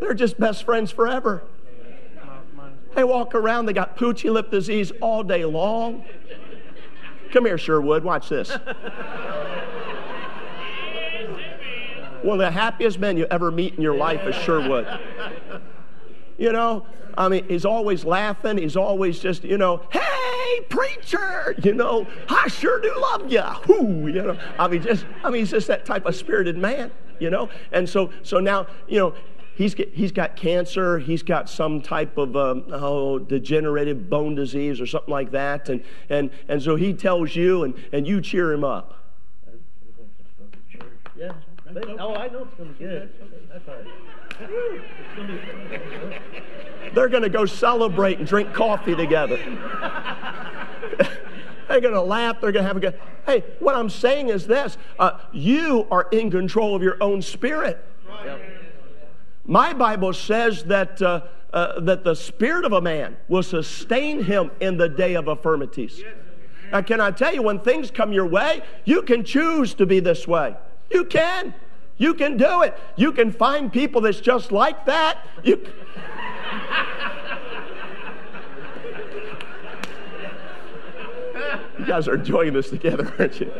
They're 0.00 0.14
just 0.14 0.38
best 0.38 0.64
friends 0.64 0.90
forever. 0.90 1.42
They 2.94 3.04
walk 3.04 3.34
around, 3.34 3.66
they 3.66 3.72
got 3.74 3.96
poochy 3.96 4.32
lip 4.32 4.50
disease 4.50 4.90
all 5.02 5.22
day 5.22 5.44
long. 5.44 6.04
Come 7.32 7.44
here, 7.44 7.58
Sherwood, 7.58 8.04
watch 8.04 8.30
this. 8.30 8.56
One 12.22 12.40
of 12.40 12.44
the 12.46 12.50
happiest 12.50 12.98
men 12.98 13.16
you 13.16 13.26
ever 13.30 13.50
meet 13.50 13.74
in 13.74 13.82
your 13.82 13.96
life 13.96 14.22
is 14.22 14.34
Sherwood. 14.34 14.86
You 16.38 16.52
know, 16.52 16.86
I 17.16 17.28
mean, 17.28 17.48
he's 17.48 17.64
always 17.64 18.04
laughing. 18.04 18.58
He's 18.58 18.76
always 18.76 19.18
just, 19.18 19.42
you 19.44 19.56
know, 19.56 19.82
hey, 19.90 20.60
preacher, 20.68 21.54
you 21.62 21.72
know, 21.72 22.06
I 22.28 22.48
sure 22.48 22.80
do 22.80 22.92
love 23.00 23.32
you. 23.32 23.42
Whoo, 23.66 24.08
you 24.08 24.22
know, 24.22 24.38
I 24.58 24.68
mean, 24.68 24.82
just, 24.82 25.06
I 25.24 25.30
mean, 25.30 25.40
he's 25.40 25.50
just 25.50 25.66
that 25.68 25.86
type 25.86 26.04
of 26.04 26.14
spirited 26.14 26.58
man, 26.58 26.90
you 27.18 27.30
know. 27.30 27.48
And 27.72 27.88
so, 27.88 28.10
so 28.22 28.38
now, 28.38 28.66
you 28.86 28.98
know, 28.98 29.14
he's 29.56 29.74
get, 29.74 29.92
he's 29.92 30.12
got 30.12 30.36
cancer. 30.36 30.98
He's 30.98 31.22
got 31.22 31.48
some 31.48 31.80
type 31.80 32.16
of 32.18 32.36
um, 32.36 32.64
oh 32.70 33.18
degenerative 33.18 34.08
bone 34.08 34.34
disease 34.34 34.80
or 34.80 34.86
something 34.86 35.10
like 35.10 35.30
that. 35.32 35.68
And 35.68 35.82
and 36.08 36.30
and 36.48 36.62
so 36.62 36.76
he 36.76 36.92
tells 36.92 37.34
you, 37.34 37.64
and 37.64 37.74
and 37.92 38.06
you 38.06 38.20
cheer 38.20 38.52
him 38.52 38.62
up. 38.62 38.94
Yeah. 41.16 41.32
But, 41.72 42.00
oh, 42.00 42.14
I 42.14 42.28
know 42.28 42.44
it's 42.44 42.54
going 42.54 42.72
to 42.72 42.78
be 42.78 42.84
good. 42.84 43.10
That's 43.50 43.68
all 43.68 43.74
right. 43.74 43.86
It's 44.40 45.16
going 45.16 45.28
to 45.28 45.34
be 45.34 46.94
They're 46.94 47.08
going 47.08 47.22
to 47.22 47.28
go 47.28 47.44
celebrate 47.44 48.18
and 48.18 48.26
drink 48.26 48.54
coffee 48.54 48.94
together. 48.94 49.36
They're 51.68 51.80
going 51.80 51.94
to 51.94 52.02
laugh. 52.02 52.40
They're 52.40 52.52
going 52.52 52.62
to 52.62 52.68
have 52.68 52.76
a 52.76 52.80
good. 52.80 52.98
Hey, 53.26 53.42
what 53.58 53.74
I'm 53.74 53.90
saying 53.90 54.28
is 54.28 54.46
this: 54.46 54.78
uh, 54.98 55.18
you 55.32 55.86
are 55.90 56.06
in 56.12 56.30
control 56.30 56.76
of 56.76 56.82
your 56.82 56.96
own 57.02 57.20
spirit. 57.22 57.84
Yep. 58.24 58.40
My 59.44 59.72
Bible 59.72 60.12
says 60.12 60.64
that, 60.64 61.00
uh, 61.02 61.22
uh, 61.52 61.80
that 61.80 62.04
the 62.04 62.14
spirit 62.14 62.64
of 62.64 62.72
a 62.72 62.80
man 62.80 63.16
will 63.28 63.42
sustain 63.42 64.22
him 64.22 64.50
in 64.60 64.76
the 64.76 64.88
day 64.88 65.14
of 65.14 65.28
infirmities. 65.28 66.02
Now, 66.72 66.82
can 66.82 67.00
I 67.00 67.12
tell 67.12 67.32
you, 67.32 67.42
when 67.42 67.60
things 67.60 67.90
come 67.90 68.12
your 68.12 68.26
way, 68.26 68.62
you 68.84 69.02
can 69.02 69.22
choose 69.24 69.74
to 69.74 69.86
be 69.86 70.00
this 70.00 70.26
way. 70.26 70.56
You 70.90 71.04
can. 71.04 71.54
You 71.98 72.14
can 72.14 72.36
do 72.36 72.62
it. 72.62 72.78
You 72.96 73.12
can 73.12 73.32
find 73.32 73.72
people 73.72 74.02
that's 74.02 74.20
just 74.20 74.52
like 74.52 74.84
that. 74.86 75.26
You. 75.42 75.66
you 81.78 81.86
guys 81.86 82.06
are 82.08 82.16
enjoying 82.16 82.52
this 82.52 82.70
together, 82.70 83.14
aren't 83.18 83.40
you? 83.40 83.52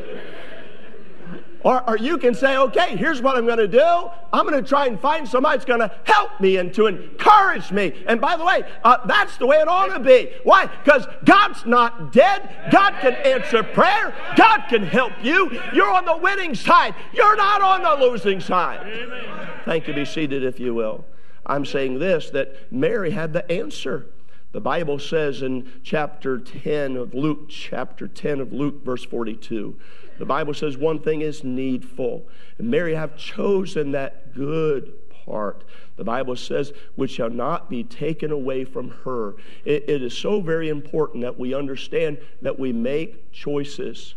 Or, 1.63 1.89
or 1.89 1.97
you 1.97 2.19
can 2.19 2.35
say, 2.35 2.57
okay, 2.57 2.97
here's 2.97 3.21
what 3.21 3.37
I'm 3.37 3.47
going 3.47 3.59
to 3.59 3.67
do. 3.67 4.11
I'm 4.37 4.47
going 4.47 4.63
to 4.63 4.69
try 4.69 4.87
and 4.87 5.01
find 5.01 5.27
somebody 5.27 5.57
that's 5.57 5.65
going 5.65 5.81
to 5.81 5.91
help 6.05 6.41
me 6.41 6.59
and 6.59 6.73
to 6.75 6.87
encourage 6.87 7.73
me. 7.73 8.05
And 8.07 8.21
by 8.21 8.37
the 8.37 8.45
way, 8.45 8.65
uh, 8.85 8.99
that's 9.07 9.39
the 9.39 9.47
way 9.47 9.57
it 9.57 9.69
ought 9.69 9.87
to 9.87 10.01
be. 10.01 10.31
Why? 10.45 10.67
Because 10.67 11.07
God's 11.25 11.65
not 11.65 12.13
dead. 12.13 12.71
God 12.71 12.95
can 13.01 13.15
answer 13.15 13.63
prayer. 13.63 14.15
God 14.37 14.67
can 14.69 14.83
help 14.83 15.13
you. 15.23 15.59
You're 15.73 15.91
on 15.91 16.05
the 16.05 16.19
winning 16.19 16.55
side. 16.55 16.95
You're 17.15 17.37
not 17.37 17.63
on 17.63 17.83
the 17.83 18.07
losing 18.07 18.41
side. 18.41 19.63
Thank 19.65 19.89
you. 19.89 19.95
Be 19.95 20.05
seated, 20.05 20.45
if 20.45 20.61
you 20.61 20.75
will. 20.75 21.07
I'm 21.47 21.65
saying 21.65 21.99
this 21.99 22.29
that 22.31 22.71
Mary 22.71 23.13
had 23.13 23.33
the 23.33 23.51
answer. 23.51 24.07
The 24.53 24.61
Bible 24.61 24.99
says 24.99 25.43
in 25.43 25.71
chapter 25.83 26.39
10 26.39 26.97
of 26.97 27.15
Luke, 27.15 27.49
chapter 27.49 28.07
10 28.07 28.41
of 28.41 28.53
Luke, 28.53 28.85
verse 28.85 29.05
42, 29.05 29.77
the 30.19 30.27
Bible 30.27 30.55
says 30.55 30.77
one 30.77 31.01
thing 31.01 31.21
is 31.21 31.45
needful. 31.45 32.27
And 32.59 32.71
Mary 32.71 32.95
have 32.95 33.17
chosen 33.17 33.93
that 33.93 34.35
good 34.35 34.93
part. 35.25 35.65
The 35.97 36.05
Bible 36.05 36.37
says, 36.37 36.73
which 36.95 37.11
shall 37.13 37.31
not 37.31 37.69
be 37.69 37.83
taken 37.85 38.31
away 38.31 38.65
from 38.65 38.91
her. 39.05 39.35
it, 39.65 39.89
it 39.89 40.03
is 40.03 40.17
so 40.17 40.41
very 40.41 40.69
important 40.69 41.23
that 41.23 41.39
we 41.39 41.55
understand 41.55 42.19
that 42.43 42.59
we 42.59 42.73
make 42.73 43.33
choices. 43.33 44.15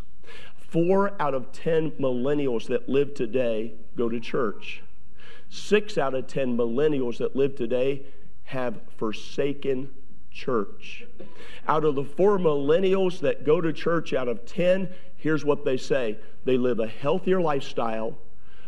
Four 0.55 1.13
out 1.19 1.33
of 1.33 1.51
ten 1.51 1.91
millennials 1.91 2.67
that 2.67 2.87
live 2.87 3.15
today 3.15 3.73
go 3.97 4.07
to 4.07 4.19
church. 4.19 4.83
Six 5.49 5.97
out 5.97 6.13
of 6.13 6.27
ten 6.27 6.55
millennials 6.55 7.17
that 7.17 7.35
live 7.35 7.55
today 7.55 8.03
have 8.43 8.79
forsaken 8.97 9.89
church. 10.31 11.05
Out 11.67 11.83
of 11.83 11.95
the 11.95 12.03
four 12.03 12.37
millennials 12.37 13.19
that 13.21 13.45
go 13.45 13.61
to 13.61 13.73
church 13.73 14.13
out 14.13 14.27
of 14.27 14.45
10, 14.45 14.89
here's 15.15 15.45
what 15.45 15.65
they 15.65 15.77
say 15.77 16.17
they 16.45 16.57
live 16.57 16.79
a 16.79 16.87
healthier 16.87 17.41
lifestyle, 17.41 18.17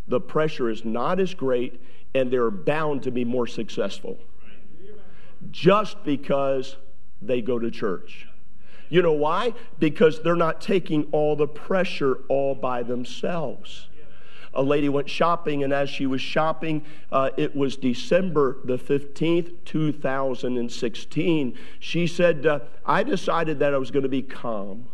the 0.07 0.19
pressure 0.19 0.69
is 0.69 0.83
not 0.83 1.19
as 1.19 1.33
great, 1.33 1.81
and 2.13 2.31
they're 2.31 2.51
bound 2.51 3.03
to 3.03 3.11
be 3.11 3.23
more 3.23 3.47
successful. 3.47 4.17
Just 5.49 6.03
because 6.03 6.75
they 7.21 7.41
go 7.41 7.57
to 7.57 7.71
church. 7.71 8.27
You 8.89 9.01
know 9.01 9.13
why? 9.13 9.53
Because 9.79 10.21
they're 10.21 10.35
not 10.35 10.59
taking 10.59 11.05
all 11.11 11.35
the 11.35 11.47
pressure 11.47 12.19
all 12.27 12.53
by 12.53 12.83
themselves 12.83 13.87
a 14.53 14.61
lady 14.61 14.89
went 14.89 15.09
shopping, 15.09 15.63
and 15.63 15.71
as 15.71 15.89
she 15.89 16.05
was 16.05 16.21
shopping, 16.21 16.83
uh, 17.11 17.29
it 17.37 17.55
was 17.55 17.77
December 17.77 18.57
the 18.65 18.77
15th, 18.77 19.53
2016. 19.65 21.57
She 21.79 22.07
said, 22.07 22.45
uh, 22.45 22.59
I 22.85 23.03
decided 23.03 23.59
that 23.59 23.73
I 23.73 23.77
was 23.77 23.91
going 23.91 24.03
to 24.03 24.09
be 24.09 24.21
calm. 24.21 24.87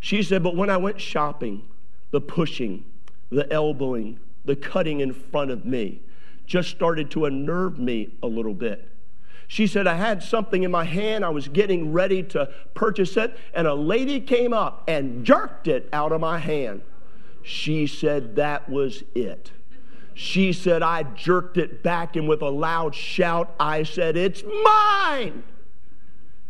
She 0.00 0.22
said, 0.22 0.42
but 0.42 0.56
when 0.56 0.70
I 0.70 0.76
went 0.76 1.00
shopping, 1.00 1.62
the 2.10 2.20
pushing, 2.20 2.84
the 3.30 3.50
elbowing, 3.52 4.18
the 4.44 4.56
cutting 4.56 5.00
in 5.00 5.12
front 5.12 5.50
of 5.50 5.64
me 5.64 6.00
just 6.46 6.70
started 6.70 7.10
to 7.12 7.26
unnerve 7.26 7.78
me 7.78 8.10
a 8.22 8.26
little 8.26 8.54
bit. 8.54 8.86
She 9.46 9.66
said, 9.66 9.86
I 9.86 9.94
had 9.94 10.22
something 10.22 10.62
in 10.62 10.70
my 10.70 10.84
hand. 10.84 11.24
I 11.24 11.28
was 11.30 11.48
getting 11.48 11.92
ready 11.92 12.22
to 12.24 12.50
purchase 12.74 13.16
it, 13.16 13.36
and 13.52 13.66
a 13.66 13.74
lady 13.74 14.20
came 14.20 14.52
up 14.52 14.84
and 14.86 15.24
jerked 15.24 15.68
it 15.68 15.88
out 15.92 16.12
of 16.12 16.20
my 16.20 16.38
hand. 16.38 16.82
She 17.42 17.86
said 17.86 18.36
that 18.36 18.68
was 18.68 19.02
it. 19.14 19.52
She 20.14 20.52
said, 20.52 20.82
I 20.82 21.04
jerked 21.04 21.56
it 21.56 21.82
back, 21.82 22.16
and 22.16 22.28
with 22.28 22.42
a 22.42 22.50
loud 22.50 22.94
shout, 22.94 23.54
I 23.58 23.84
said, 23.84 24.16
It's 24.16 24.42
mine. 24.42 25.42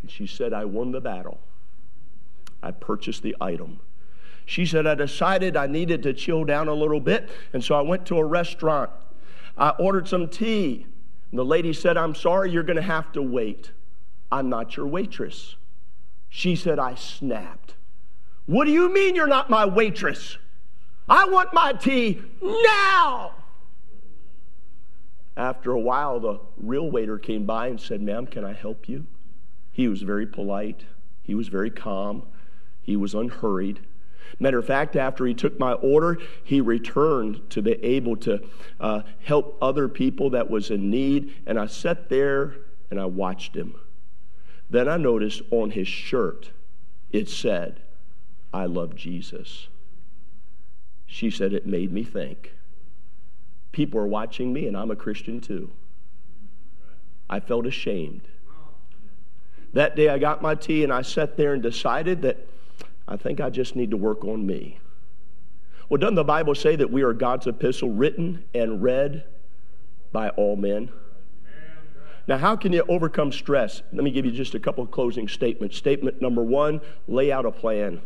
And 0.03 0.11
she 0.11 0.27
said, 0.27 0.53
I 0.53 0.65
won 0.65 0.93
the 0.93 1.01
battle. 1.01 1.39
I 2.63 2.73
purchased 2.73 3.23
the 3.23 3.37
item. 3.41 3.81
She 4.45 4.67
said, 4.67 4.87
I 4.87 4.97
decided 4.97 5.57
I 5.57 5.67
needed 5.67 6.03
to 6.03 6.13
chill 6.13 6.45
down 6.45 6.67
a 6.67 6.75
little 6.75 7.01
bit, 7.01 7.31
and 7.53 7.63
so 7.63 7.75
I 7.75 7.83
went 7.83 8.07
to 8.07 8.19
a 8.19 8.25
restaurant. 8.25 8.91
I 9.57 9.71
ordered 9.71 10.09
some 10.09 10.29
tea. 10.29 10.87
And 11.31 11.39
the 11.39 11.45
lady 11.45 11.73
said, 11.73 11.97
I'm 11.97 12.15
sorry, 12.15 12.51
you're 12.51 12.65
going 12.65 12.77
to 12.77 12.83
have 12.83 13.13
to 13.13 13.23
wait. 13.23 13.71
I'm 14.33 14.49
not 14.49 14.77
your 14.77 14.87
waitress. 14.87 15.55
She 16.29 16.57
said, 16.57 16.79
I 16.79 16.97
snapped. 16.97 17.75
What 18.47 18.65
do 18.65 18.73
you 18.73 18.93
mean 18.93 19.15
you're 19.15 19.29
not 19.29 19.51
my 19.51 19.65
waitress? 19.65 20.39
I 21.11 21.25
want 21.25 21.53
my 21.53 21.73
tea 21.73 22.23
now. 22.41 23.33
After 25.37 25.73
a 25.73 25.81
while, 25.81 26.21
the 26.21 26.39
real 26.57 26.89
waiter 26.89 27.19
came 27.19 27.45
by 27.45 27.67
and 27.67 27.81
said, 27.81 28.01
Ma'am, 28.01 28.27
can 28.27 28.45
I 28.45 28.53
help 28.53 28.89
you? 28.89 29.07
He 29.73 29.89
was 29.89 30.03
very 30.03 30.27
polite, 30.27 30.85
he 31.23 31.35
was 31.35 31.49
very 31.49 31.71
calm, 31.71 32.23
he 32.81 32.97
was 32.97 33.15
unhurried. 33.15 33.81
Matter 34.39 34.61
of 34.61 34.67
fact, 34.67 34.95
after 34.95 35.27
he 35.27 35.35
took 35.35 35.59
my 35.59 35.73
order, 35.73 36.19
he 36.45 36.61
returned 36.61 37.51
to 37.51 37.61
be 37.61 37.73
able 37.85 38.17
to 38.19 38.41
uh, 38.79 39.03
help 39.25 39.59
other 39.61 39.89
people 39.89 40.31
that 40.31 40.49
was 40.49 40.71
in 40.71 40.91
need. 40.91 41.35
And 41.47 41.59
I 41.59 41.67
sat 41.67 42.09
there 42.09 42.55
and 42.91 43.01
I 43.01 43.07
watched 43.07 43.57
him. 43.57 43.75
Then 44.69 44.89
I 44.89 44.97
noticed 44.97 45.43
on 45.51 45.73
his 45.73 45.89
shirt, 45.89 46.51
it 47.11 47.29
said, 47.29 47.83
I 48.55 48.67
love 48.67 48.95
Jesus. 48.95 49.67
She 51.13 51.29
said, 51.29 51.53
It 51.53 51.67
made 51.67 51.93
me 51.93 52.05
think. 52.05 52.55
People 53.73 53.99
are 53.99 54.07
watching 54.07 54.53
me, 54.53 54.69
and 54.69 54.77
I'm 54.77 54.93
a 54.93 54.97
Christian 54.97 55.41
too. 55.41 55.73
I 57.29 57.41
felt 57.41 57.67
ashamed. 57.67 58.29
That 59.73 59.97
day 59.97 60.09
I 60.09 60.19
got 60.19 60.41
my 60.41 60.55
tea 60.55 60.85
and 60.85 60.93
I 60.93 61.03
sat 61.03 61.37
there 61.37 61.53
and 61.53 61.63
decided 61.63 62.23
that 62.23 62.47
I 63.09 63.17
think 63.17 63.41
I 63.41 63.51
just 63.51 63.75
need 63.75 63.91
to 63.91 63.97
work 63.97 64.25
on 64.25 64.47
me. 64.47 64.79
Well, 65.89 65.99
doesn't 65.99 66.15
the 66.15 66.25
Bible 66.25 66.55
say 66.55 66.77
that 66.77 66.93
we 66.93 67.03
are 67.03 67.13
God's 67.13 67.49
epistle 67.49 67.91
written 67.91 68.45
and 68.55 68.81
read 68.81 69.25
by 70.13 70.29
all 70.31 70.55
men? 70.55 70.91
Now, 72.29 72.39
how 72.39 72.55
can 72.55 72.73
you 72.73 72.85
overcome 72.89 73.33
stress? 73.33 73.83
Let 73.93 74.05
me 74.05 74.13
give 74.13 74.25
you 74.25 74.31
just 74.33 74.55
a 74.55 74.61
couple 74.61 74.85
of 74.85 74.93
closing 74.93 75.27
statements. 75.27 75.77
Statement 75.77 76.23
number 76.23 76.43
one 76.43 76.81
lay 77.09 77.33
out 77.33 77.47
a 77.47 77.51
plan. 77.51 78.01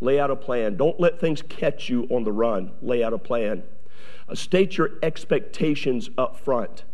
Lay 0.00 0.20
out 0.20 0.30
a 0.30 0.36
plan. 0.36 0.76
Don't 0.76 0.98
let 1.00 1.20
things 1.20 1.42
catch 1.42 1.88
you 1.88 2.06
on 2.10 2.24
the 2.24 2.32
run. 2.32 2.72
Lay 2.80 3.02
out 3.02 3.12
a 3.12 3.18
plan. 3.18 3.62
Uh, 4.28 4.34
state 4.34 4.76
your 4.76 4.92
expectations 5.02 6.10
up 6.16 6.38
front. 6.38 6.84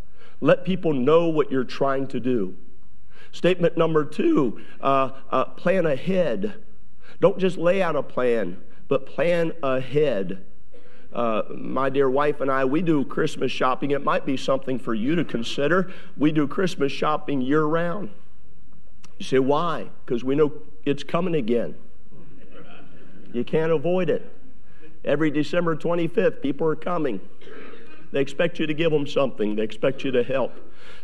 Let 0.40 0.64
people 0.64 0.92
know 0.92 1.28
what 1.28 1.50
you're 1.50 1.64
trying 1.64 2.06
to 2.08 2.20
do. 2.20 2.56
Statement 3.32 3.76
number 3.76 4.04
two 4.04 4.60
uh, 4.80 5.10
uh, 5.30 5.44
plan 5.46 5.86
ahead. 5.86 6.54
Don't 7.20 7.38
just 7.38 7.56
lay 7.56 7.82
out 7.82 7.96
a 7.96 8.02
plan, 8.02 8.62
but 8.88 9.06
plan 9.06 9.52
ahead. 9.62 10.44
Uh, 11.12 11.42
my 11.54 11.88
dear 11.88 12.10
wife 12.10 12.40
and 12.40 12.50
I, 12.50 12.64
we 12.64 12.82
do 12.82 13.04
Christmas 13.04 13.52
shopping. 13.52 13.92
It 13.92 14.02
might 14.02 14.26
be 14.26 14.36
something 14.36 14.78
for 14.78 14.94
you 14.94 15.14
to 15.14 15.24
consider. 15.24 15.92
We 16.16 16.32
do 16.32 16.48
Christmas 16.48 16.90
shopping 16.90 17.40
year 17.40 17.64
round. 17.64 18.10
You 19.18 19.24
say, 19.24 19.38
why? 19.38 19.90
Because 20.04 20.24
we 20.24 20.34
know 20.34 20.52
it's 20.84 21.04
coming 21.04 21.36
again. 21.36 21.76
You 23.34 23.44
can't 23.44 23.72
avoid 23.72 24.08
it. 24.08 24.30
Every 25.04 25.30
December 25.30 25.76
25th, 25.76 26.40
people 26.40 26.66
are 26.66 26.76
coming. 26.76 27.20
They 28.12 28.20
expect 28.20 28.60
you 28.60 28.66
to 28.66 28.74
give 28.74 28.92
them 28.92 29.06
something, 29.06 29.56
they 29.56 29.62
expect 29.62 30.04
you 30.04 30.12
to 30.12 30.22
help. 30.22 30.52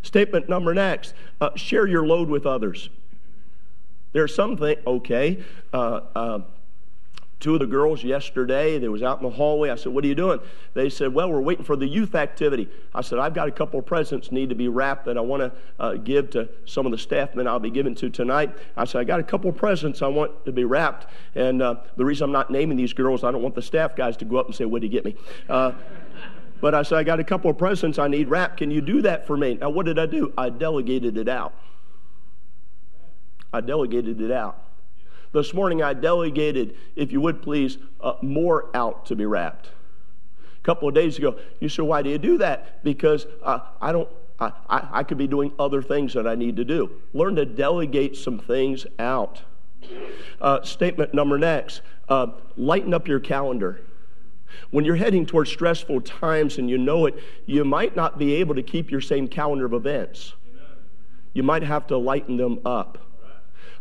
Statement 0.02 0.48
number 0.48 0.72
next 0.72 1.12
uh, 1.40 1.50
share 1.56 1.86
your 1.86 2.06
load 2.06 2.28
with 2.28 2.46
others. 2.46 2.88
There's 4.12 4.34
something, 4.34 4.76
okay, 4.86 5.42
uh, 5.72 6.00
uh, 6.14 6.40
two 7.40 7.54
of 7.54 7.60
the 7.60 7.66
girls 7.66 8.04
yesterday 8.04 8.78
they 8.78 8.88
was 8.88 9.02
out 9.02 9.18
in 9.18 9.24
the 9.24 9.34
hallway. 9.34 9.70
I 9.70 9.74
said 9.74 9.92
what 9.92 10.04
are 10.04 10.06
you 10.06 10.14
doing? 10.14 10.38
They 10.74 10.90
said 10.90 11.12
well 11.12 11.32
we're 11.32 11.40
waiting 11.40 11.64
for 11.64 11.74
the 11.74 11.86
youth 11.86 12.14
activity. 12.14 12.68
I 12.94 13.00
said 13.00 13.18
i've 13.18 13.34
got 13.34 13.48
a 13.48 13.52
couple 13.52 13.80
of 13.80 13.86
presents 13.86 14.30
need 14.30 14.50
to 14.50 14.54
be 14.54 14.68
wrapped 14.68 15.06
that 15.06 15.16
i 15.16 15.20
want 15.20 15.42
to 15.42 15.52
uh, 15.82 15.94
give 15.94 16.30
to 16.30 16.48
some 16.66 16.86
of 16.86 16.92
the 16.92 16.98
staff 16.98 17.34
men 17.34 17.48
i'll 17.48 17.58
be 17.58 17.70
giving 17.70 17.94
to 17.96 18.10
tonight. 18.10 18.54
I 18.76 18.84
said 18.84 19.00
i 19.00 19.04
got 19.04 19.18
a 19.18 19.24
couple 19.24 19.50
of 19.50 19.56
presents 19.56 20.02
i 20.02 20.06
want 20.06 20.44
to 20.44 20.52
be 20.52 20.64
wrapped. 20.64 21.06
And 21.34 21.62
uh, 21.62 21.76
the 21.96 22.04
reason 22.04 22.24
i'm 22.24 22.32
not 22.32 22.50
naming 22.50 22.76
these 22.76 22.92
girls 22.92 23.24
i 23.24 23.32
don't 23.32 23.42
want 23.42 23.54
the 23.54 23.62
staff 23.62 23.96
guys 23.96 24.16
to 24.18 24.24
go 24.24 24.36
up 24.36 24.46
and 24.46 24.54
say 24.54 24.66
what 24.66 24.82
did 24.82 24.92
you 24.92 24.92
get 24.92 25.04
me? 25.04 25.16
Uh, 25.48 25.72
but 26.60 26.74
i 26.74 26.82
said 26.82 26.98
i 26.98 27.02
got 27.02 27.18
a 27.18 27.24
couple 27.24 27.50
of 27.50 27.56
presents 27.56 27.98
i 27.98 28.06
need 28.06 28.28
wrapped. 28.28 28.58
Can 28.58 28.70
you 28.70 28.82
do 28.82 29.02
that 29.02 29.26
for 29.26 29.36
me? 29.36 29.54
Now 29.54 29.70
what 29.70 29.86
did 29.86 29.98
i 29.98 30.06
do? 30.06 30.32
I 30.36 30.50
delegated 30.50 31.16
it 31.16 31.28
out. 31.28 31.54
I 33.52 33.60
delegated 33.60 34.20
it 34.20 34.30
out 34.30 34.69
this 35.32 35.54
morning 35.54 35.82
I 35.82 35.94
delegated, 35.94 36.76
if 36.96 37.12
you 37.12 37.20
would 37.20 37.42
please, 37.42 37.78
uh, 38.00 38.14
more 38.22 38.70
out 38.74 39.06
to 39.06 39.16
be 39.16 39.26
wrapped. 39.26 39.66
A 39.66 40.62
couple 40.62 40.88
of 40.88 40.94
days 40.94 41.18
ago, 41.18 41.38
you 41.60 41.68
said, 41.68 41.84
Why 41.84 42.02
do 42.02 42.10
you 42.10 42.18
do 42.18 42.38
that? 42.38 42.82
Because 42.84 43.26
uh, 43.42 43.60
I 43.80 43.92
don't. 43.92 44.08
I, 44.38 44.52
I, 44.70 45.02
could 45.02 45.18
be 45.18 45.26
doing 45.26 45.52
other 45.58 45.82
things 45.82 46.14
that 46.14 46.26
I 46.26 46.34
need 46.34 46.56
to 46.56 46.64
do. 46.64 46.90
Learn 47.12 47.36
to 47.36 47.44
delegate 47.44 48.16
some 48.16 48.38
things 48.38 48.86
out. 48.98 49.42
Uh, 50.40 50.62
statement 50.62 51.12
number 51.12 51.36
next 51.36 51.82
uh, 52.08 52.28
lighten 52.56 52.92
up 52.92 53.06
your 53.06 53.20
calendar. 53.20 53.82
When 54.70 54.84
you're 54.84 54.96
heading 54.96 55.26
towards 55.26 55.50
stressful 55.50 56.00
times 56.02 56.58
and 56.58 56.68
you 56.68 56.76
know 56.76 57.06
it, 57.06 57.22
you 57.46 57.64
might 57.64 57.94
not 57.94 58.18
be 58.18 58.34
able 58.34 58.54
to 58.56 58.62
keep 58.62 58.90
your 58.90 59.00
same 59.00 59.28
calendar 59.28 59.64
of 59.64 59.72
events. 59.72 60.34
You 61.32 61.44
might 61.44 61.62
have 61.62 61.86
to 61.86 61.96
lighten 61.96 62.36
them 62.36 62.58
up. 62.64 62.98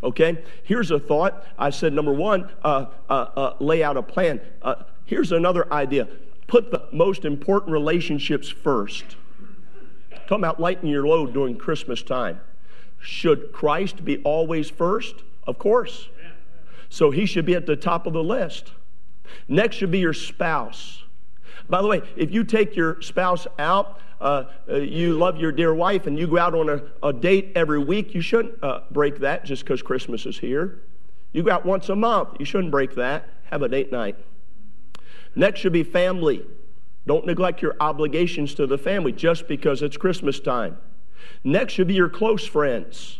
Okay? 0.03 0.43
Here's 0.63 0.91
a 0.91 0.99
thought. 0.99 1.45
I 1.57 1.69
said, 1.69 1.93
number 1.93 2.13
one, 2.13 2.49
uh, 2.63 2.85
uh, 3.09 3.13
uh, 3.13 3.53
lay 3.59 3.83
out 3.83 3.97
a 3.97 4.03
plan. 4.03 4.41
Uh, 4.61 4.75
here's 5.05 5.31
another 5.31 5.71
idea 5.71 6.07
put 6.47 6.71
the 6.71 6.83
most 6.91 7.25
important 7.25 7.71
relationships 7.71 8.49
first. 8.49 9.03
Talking 10.27 10.39
about 10.39 10.59
lightening 10.59 10.91
your 10.91 11.07
load 11.07 11.31
during 11.31 11.55
Christmas 11.57 12.01
time. 12.01 12.41
Should 12.99 13.53
Christ 13.53 14.03
be 14.03 14.17
always 14.23 14.69
first? 14.69 15.15
Of 15.45 15.59
course. 15.59 16.09
So 16.89 17.11
he 17.11 17.27
should 17.27 17.45
be 17.45 17.53
at 17.53 17.67
the 17.67 17.75
top 17.75 18.07
of 18.07 18.13
the 18.13 18.23
list. 18.23 18.73
Next 19.47 19.75
should 19.75 19.91
be 19.91 19.99
your 19.99 20.13
spouse. 20.13 21.03
By 21.69 21.81
the 21.81 21.87
way, 21.87 22.01
if 22.15 22.31
you 22.31 22.43
take 22.43 22.75
your 22.75 23.01
spouse 23.01 23.47
out, 23.57 23.99
uh, 24.21 24.45
uh, 24.69 24.75
you 24.75 25.17
love 25.17 25.39
your 25.39 25.51
dear 25.51 25.73
wife, 25.73 26.07
and 26.07 26.17
you 26.17 26.27
go 26.27 26.37
out 26.37 26.53
on 26.53 26.69
a, 26.69 27.07
a 27.07 27.13
date 27.13 27.51
every 27.55 27.79
week, 27.79 28.13
you 28.13 28.21
shouldn't 28.21 28.61
uh, 28.63 28.81
break 28.91 29.19
that 29.19 29.45
just 29.45 29.63
because 29.63 29.81
Christmas 29.81 30.25
is 30.25 30.39
here. 30.39 30.81
You 31.31 31.43
go 31.43 31.51
out 31.51 31.65
once 31.65 31.89
a 31.89 31.95
month, 31.95 32.29
you 32.39 32.45
shouldn't 32.45 32.71
break 32.71 32.95
that. 32.95 33.29
Have 33.45 33.61
a 33.61 33.69
date 33.69 33.91
night. 33.91 34.15
Next 35.35 35.59
should 35.59 35.73
be 35.73 35.83
family. 35.83 36.45
Don't 37.07 37.25
neglect 37.25 37.61
your 37.61 37.75
obligations 37.79 38.53
to 38.55 38.67
the 38.67 38.77
family 38.77 39.11
just 39.11 39.47
because 39.47 39.81
it's 39.81 39.97
Christmas 39.97 40.39
time. 40.39 40.77
Next 41.43 41.73
should 41.73 41.87
be 41.87 41.93
your 41.93 42.09
close 42.09 42.45
friends. 42.45 43.19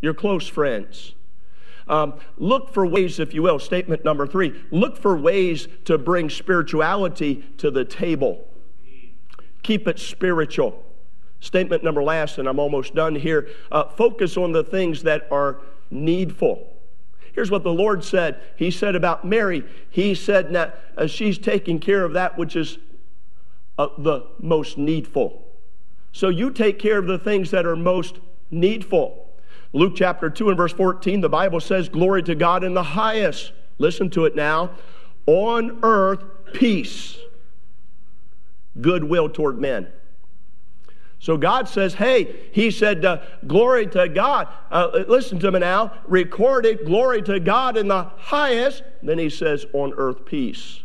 Your 0.00 0.14
close 0.14 0.48
friends. 0.48 1.14
Um, 1.88 2.14
look 2.36 2.72
for 2.72 2.86
ways, 2.86 3.18
if 3.18 3.34
you 3.34 3.42
will, 3.42 3.58
statement 3.58 4.04
number 4.04 4.26
three 4.26 4.62
look 4.70 4.96
for 4.96 5.16
ways 5.16 5.68
to 5.84 5.98
bring 5.98 6.30
spirituality 6.30 7.44
to 7.58 7.70
the 7.70 7.84
table. 7.84 8.46
Keep 9.62 9.88
it 9.88 9.98
spiritual. 9.98 10.84
Statement 11.40 11.82
number 11.82 12.02
last, 12.02 12.38
and 12.38 12.48
I'm 12.48 12.60
almost 12.60 12.94
done 12.94 13.16
here 13.16 13.48
uh, 13.72 13.84
focus 13.84 14.36
on 14.36 14.52
the 14.52 14.62
things 14.62 15.02
that 15.02 15.26
are 15.30 15.60
needful. 15.90 16.68
Here's 17.32 17.50
what 17.50 17.64
the 17.64 17.72
Lord 17.72 18.04
said. 18.04 18.40
He 18.56 18.70
said 18.70 18.94
about 18.94 19.24
Mary, 19.24 19.64
He 19.90 20.14
said 20.14 20.52
that 20.52 20.80
uh, 20.96 21.06
she's 21.06 21.38
taking 21.38 21.80
care 21.80 22.04
of 22.04 22.12
that 22.12 22.38
which 22.38 22.56
is 22.56 22.78
uh, 23.78 23.88
the 23.98 24.26
most 24.38 24.78
needful. 24.78 25.42
So 26.12 26.28
you 26.28 26.50
take 26.50 26.78
care 26.78 26.98
of 26.98 27.06
the 27.06 27.18
things 27.18 27.50
that 27.50 27.66
are 27.66 27.74
most 27.74 28.20
needful. 28.50 29.21
Luke 29.72 29.94
chapter 29.96 30.28
2 30.28 30.48
and 30.48 30.56
verse 30.56 30.72
14, 30.72 31.20
the 31.20 31.28
Bible 31.28 31.60
says, 31.60 31.88
Glory 31.88 32.22
to 32.24 32.34
God 32.34 32.62
in 32.64 32.74
the 32.74 32.82
highest. 32.82 33.52
Listen 33.78 34.10
to 34.10 34.26
it 34.26 34.36
now. 34.36 34.70
On 35.26 35.78
earth, 35.82 36.22
peace, 36.52 37.16
goodwill 38.80 39.28
toward 39.28 39.58
men. 39.58 39.88
So 41.22 41.36
God 41.36 41.68
says, 41.68 41.94
hey, 41.94 42.34
He 42.50 42.72
said, 42.72 43.04
uh, 43.04 43.22
glory 43.46 43.86
to 43.86 44.08
God. 44.08 44.48
Uh, 44.72 45.04
listen 45.06 45.38
to 45.38 45.52
me 45.52 45.60
now. 45.60 45.92
Recorded, 46.08 46.84
glory 46.84 47.22
to 47.22 47.38
God 47.38 47.76
in 47.76 47.86
the 47.86 48.10
highest. 48.16 48.82
Then 49.04 49.18
He 49.20 49.30
says, 49.30 49.64
on 49.72 49.92
earth, 49.96 50.24
peace. 50.24 50.80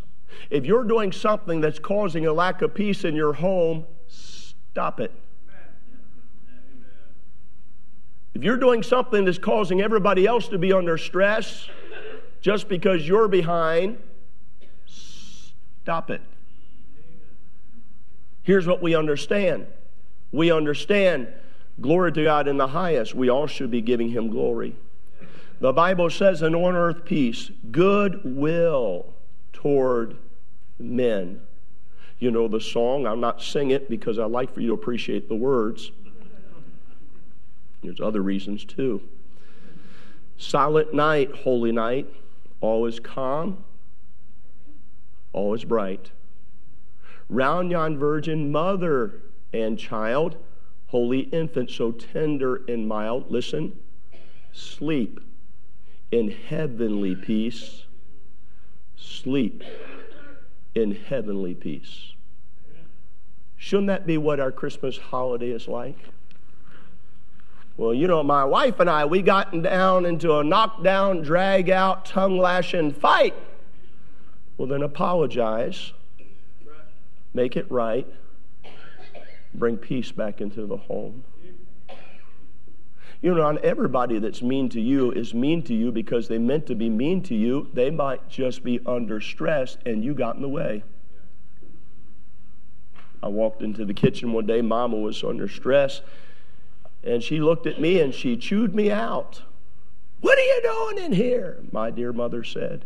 If 0.51 0.65
you're 0.65 0.83
doing 0.83 1.11
something 1.11 1.59
that's 1.59 1.79
causing 1.79 2.27
a 2.27 2.33
lack 2.33 2.61
of 2.61 2.75
peace 2.75 3.03
in 3.03 3.15
your 3.15 3.33
home, 3.33 3.85
stop 4.07 4.99
it. 4.99 5.11
If 8.37 8.43
you're 8.43 8.57
doing 8.57 8.83
something 8.83 9.25
that's 9.25 9.39
causing 9.39 9.81
everybody 9.81 10.27
else 10.27 10.47
to 10.49 10.59
be 10.59 10.71
under 10.71 10.95
stress 10.99 11.67
just 12.39 12.69
because 12.69 13.07
you're 13.07 13.27
behind, 13.27 13.97
stop 14.85 16.11
it. 16.11 16.21
Here's 18.43 18.67
what 18.67 18.79
we 18.79 18.93
understand 18.93 19.65
we 20.31 20.51
understand 20.51 21.29
glory 21.81 22.11
to 22.11 22.23
God 22.23 22.47
in 22.47 22.57
the 22.57 22.67
highest. 22.67 23.15
We 23.15 23.27
all 23.27 23.47
should 23.47 23.71
be 23.71 23.81
giving 23.81 24.09
Him 24.09 24.29
glory. 24.29 24.75
The 25.59 25.73
Bible 25.73 26.11
says, 26.11 26.43
"And 26.43 26.55
on 26.55 26.75
earth 26.75 27.05
peace, 27.05 27.49
goodwill 27.71 29.15
toward 29.51 30.15
men. 30.77 31.41
You 32.19 32.29
know 32.29 32.47
the 32.47 32.61
song. 32.61 33.07
I'm 33.07 33.19
not 33.19 33.41
sing 33.41 33.71
it 33.71 33.89
because 33.89 34.19
I 34.19 34.25
like 34.25 34.53
for 34.53 34.61
you 34.61 34.67
to 34.67 34.73
appreciate 34.75 35.27
the 35.27 35.33
words. 35.35 35.89
There's 37.87 38.01
other 38.01 38.21
reasons 38.21 38.65
too. 38.65 39.01
Silent 40.37 40.93
night, 40.93 41.31
holy 41.31 41.71
night, 41.71 42.05
all 42.59 42.85
is 42.85 42.99
calm, 42.99 43.63
all 45.31 45.53
is 45.53 45.63
bright. 45.63 46.11
Round 47.29 47.71
yon 47.71 47.97
virgin 47.97 48.51
mother 48.51 49.21
and 49.53 49.79
child, 49.79 50.35
holy 50.87 51.21
infant, 51.21 51.71
so 51.71 51.91
tender 51.91 52.61
and 52.67 52.87
mild, 52.87 53.31
listen, 53.31 53.79
sleep 54.51 55.21
in 56.11 56.29
heavenly 56.29 57.15
peace. 57.15 57.85
Sleep 58.97 59.63
in 60.75 60.91
heavenly 60.91 61.55
peace. 61.55 62.13
Shouldn't 63.55 63.87
that 63.87 64.05
be 64.05 64.17
what 64.17 64.41
our 64.41 64.51
Christmas 64.51 64.97
holiday 64.97 65.51
is 65.51 65.69
like? 65.69 65.97
Well, 67.77 67.93
you 67.93 68.07
know, 68.07 68.23
my 68.23 68.43
wife 68.43 68.79
and 68.79 68.89
I, 68.89 69.05
we 69.05 69.21
gotten 69.21 69.61
down 69.61 70.05
into 70.05 70.35
a 70.35 70.43
knockdown, 70.43 71.21
drag 71.21 71.69
out, 71.69 72.05
tongue 72.05 72.39
lashing 72.39 72.91
fight. 72.91 73.35
Well, 74.57 74.67
then 74.67 74.81
apologize, 74.81 75.93
make 77.35 77.55
it 77.55 77.71
right, 77.71 78.07
bring 79.53 79.77
peace 79.77 80.11
back 80.11 80.41
into 80.41 80.65
the 80.65 80.77
home. 80.77 81.23
You 83.21 83.35
know, 83.35 83.51
not 83.51 83.63
everybody 83.63 84.17
that's 84.17 84.41
mean 84.41 84.69
to 84.69 84.81
you 84.81 85.11
is 85.11 85.35
mean 85.35 85.61
to 85.63 85.75
you 85.75 85.91
because 85.91 86.27
they 86.27 86.39
meant 86.39 86.65
to 86.67 86.75
be 86.75 86.89
mean 86.89 87.21
to 87.23 87.35
you. 87.35 87.67
They 87.73 87.91
might 87.91 88.27
just 88.27 88.63
be 88.63 88.79
under 88.87 89.21
stress 89.21 89.77
and 89.85 90.03
you 90.03 90.15
got 90.15 90.35
in 90.35 90.41
the 90.41 90.49
way. 90.49 90.83
I 93.21 93.27
walked 93.27 93.61
into 93.61 93.85
the 93.85 93.93
kitchen 93.93 94.33
one 94.33 94.47
day, 94.47 94.61
Mama 94.61 94.97
was 94.97 95.23
under 95.23 95.47
stress 95.47 96.01
and 97.07 97.23
she 97.23 97.39
looked 97.39 97.65
at 97.65 97.79
me 97.79 98.01
and 98.01 98.13
she 98.13 98.35
chewed 98.35 98.75
me 98.75 98.91
out. 98.91 99.41
What 100.21 100.37
are 100.37 100.41
you 100.41 100.61
doing 100.61 101.05
in 101.05 101.13
here? 101.13 101.59
My 101.71 101.89
dear 101.89 102.11
mother 102.11 102.43
said. 102.43 102.85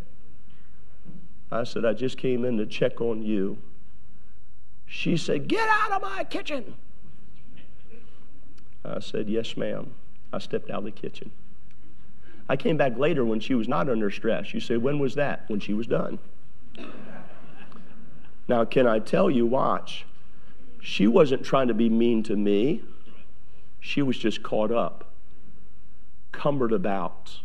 I 1.50 1.64
said, 1.64 1.84
I 1.84 1.92
just 1.92 2.16
came 2.16 2.44
in 2.44 2.56
to 2.58 2.66
check 2.66 3.00
on 3.00 3.22
you. 3.22 3.58
She 4.86 5.16
said, 5.16 5.48
Get 5.48 5.68
out 5.68 5.92
of 5.92 6.02
my 6.02 6.24
kitchen. 6.24 6.74
I 8.84 9.00
said, 9.00 9.28
Yes, 9.28 9.56
ma'am. 9.56 9.92
I 10.32 10.38
stepped 10.38 10.70
out 10.70 10.78
of 10.78 10.84
the 10.84 10.90
kitchen. 10.90 11.30
I 12.48 12.56
came 12.56 12.76
back 12.76 12.96
later 12.96 13.24
when 13.24 13.40
she 13.40 13.54
was 13.54 13.68
not 13.68 13.88
under 13.88 14.10
stress. 14.10 14.54
You 14.54 14.60
say, 14.60 14.76
When 14.76 14.98
was 14.98 15.14
that? 15.16 15.44
When 15.48 15.60
she 15.60 15.72
was 15.74 15.86
done. 15.86 16.18
Now, 18.48 18.64
can 18.64 18.86
I 18.86 18.98
tell 18.98 19.30
you, 19.30 19.46
watch, 19.46 20.04
she 20.80 21.06
wasn't 21.06 21.44
trying 21.44 21.68
to 21.68 21.74
be 21.74 21.88
mean 21.88 22.22
to 22.24 22.36
me. 22.36 22.82
She 23.84 24.00
was 24.00 24.16
just 24.16 24.44
caught 24.44 24.70
up, 24.70 25.10
cumbered 26.30 26.72
about. 26.72 27.40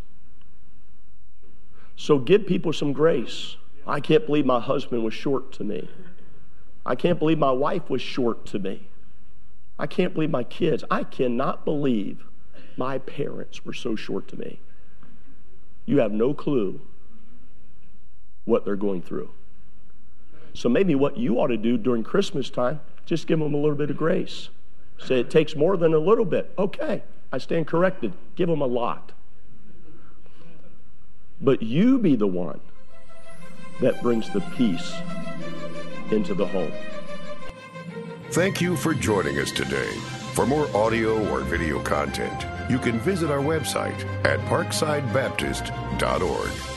So 1.95 2.19
give 2.19 2.45
people 2.45 2.71
some 2.71 2.93
grace. 2.93 3.58
I 3.88 4.00
can't 4.00 4.28
believe 4.28 4.45
my 4.45 4.60
husband 4.60 5.04
was 5.04 5.15
short 5.15 5.52
to 5.54 5.63
me. 5.63 5.89
I 6.86 6.93
can't 6.93 7.17
believe 7.17 7.39
my 7.39 7.52
wife 7.52 7.89
was 7.89 8.04
short 8.04 8.45
to 8.47 8.60
me. 8.60 8.88
I 9.80 9.88
can't 9.88 10.13
believe 10.13 10.30
my 10.30 10.43
kids. 10.43 10.84
I 10.91 11.04
cannot 11.04 11.65
believe 11.65 12.23
my 12.78 13.00
parents 13.00 13.65
were 13.65 13.73
so 13.73 13.95
short 13.95 14.28
to 14.28 14.38
me. 14.38 14.60
You 15.88 16.02
have 16.02 16.12
no 16.12 16.36
clue 16.36 16.82
what 18.45 18.63
they're 18.63 18.76
going 18.76 19.02
through. 19.02 19.32
So 20.54 20.69
maybe 20.69 20.93
what 20.93 21.17
you 21.17 21.39
ought 21.39 21.47
to 21.47 21.58
do 21.58 21.80
during 21.80 22.04
Christmas 22.04 22.52
time, 22.52 22.80
just 23.08 23.26
give 23.26 23.39
them 23.39 23.56
a 23.56 23.58
little 23.58 23.76
bit 23.76 23.89
of 23.89 23.97
grace. 23.97 24.50
Say 24.99 25.19
it 25.19 25.29
takes 25.29 25.55
more 25.55 25.77
than 25.77 25.93
a 25.93 25.99
little 25.99 26.25
bit. 26.25 26.51
Okay, 26.57 27.03
I 27.31 27.38
stand 27.38 27.67
corrected. 27.67 28.13
Give 28.36 28.49
them 28.49 28.62
a 28.62 28.67
lot. 28.67 29.12
But 31.39 31.62
you 31.62 31.99
be 31.99 32.15
the 32.15 32.27
one 32.27 32.60
that 33.79 34.01
brings 34.01 34.31
the 34.33 34.41
peace 34.55 34.91
into 36.12 36.33
the 36.33 36.47
home. 36.47 36.71
Thank 38.31 38.60
you 38.60 38.75
for 38.75 38.93
joining 38.93 39.39
us 39.39 39.51
today. 39.51 39.89
For 40.33 40.45
more 40.45 40.67
audio 40.75 41.25
or 41.31 41.39
video 41.41 41.81
content, 41.81 42.45
you 42.69 42.77
can 42.77 42.99
visit 42.99 43.31
our 43.31 43.39
website 43.39 44.05
at 44.25 44.39
parksidebaptist.org. 44.41 46.77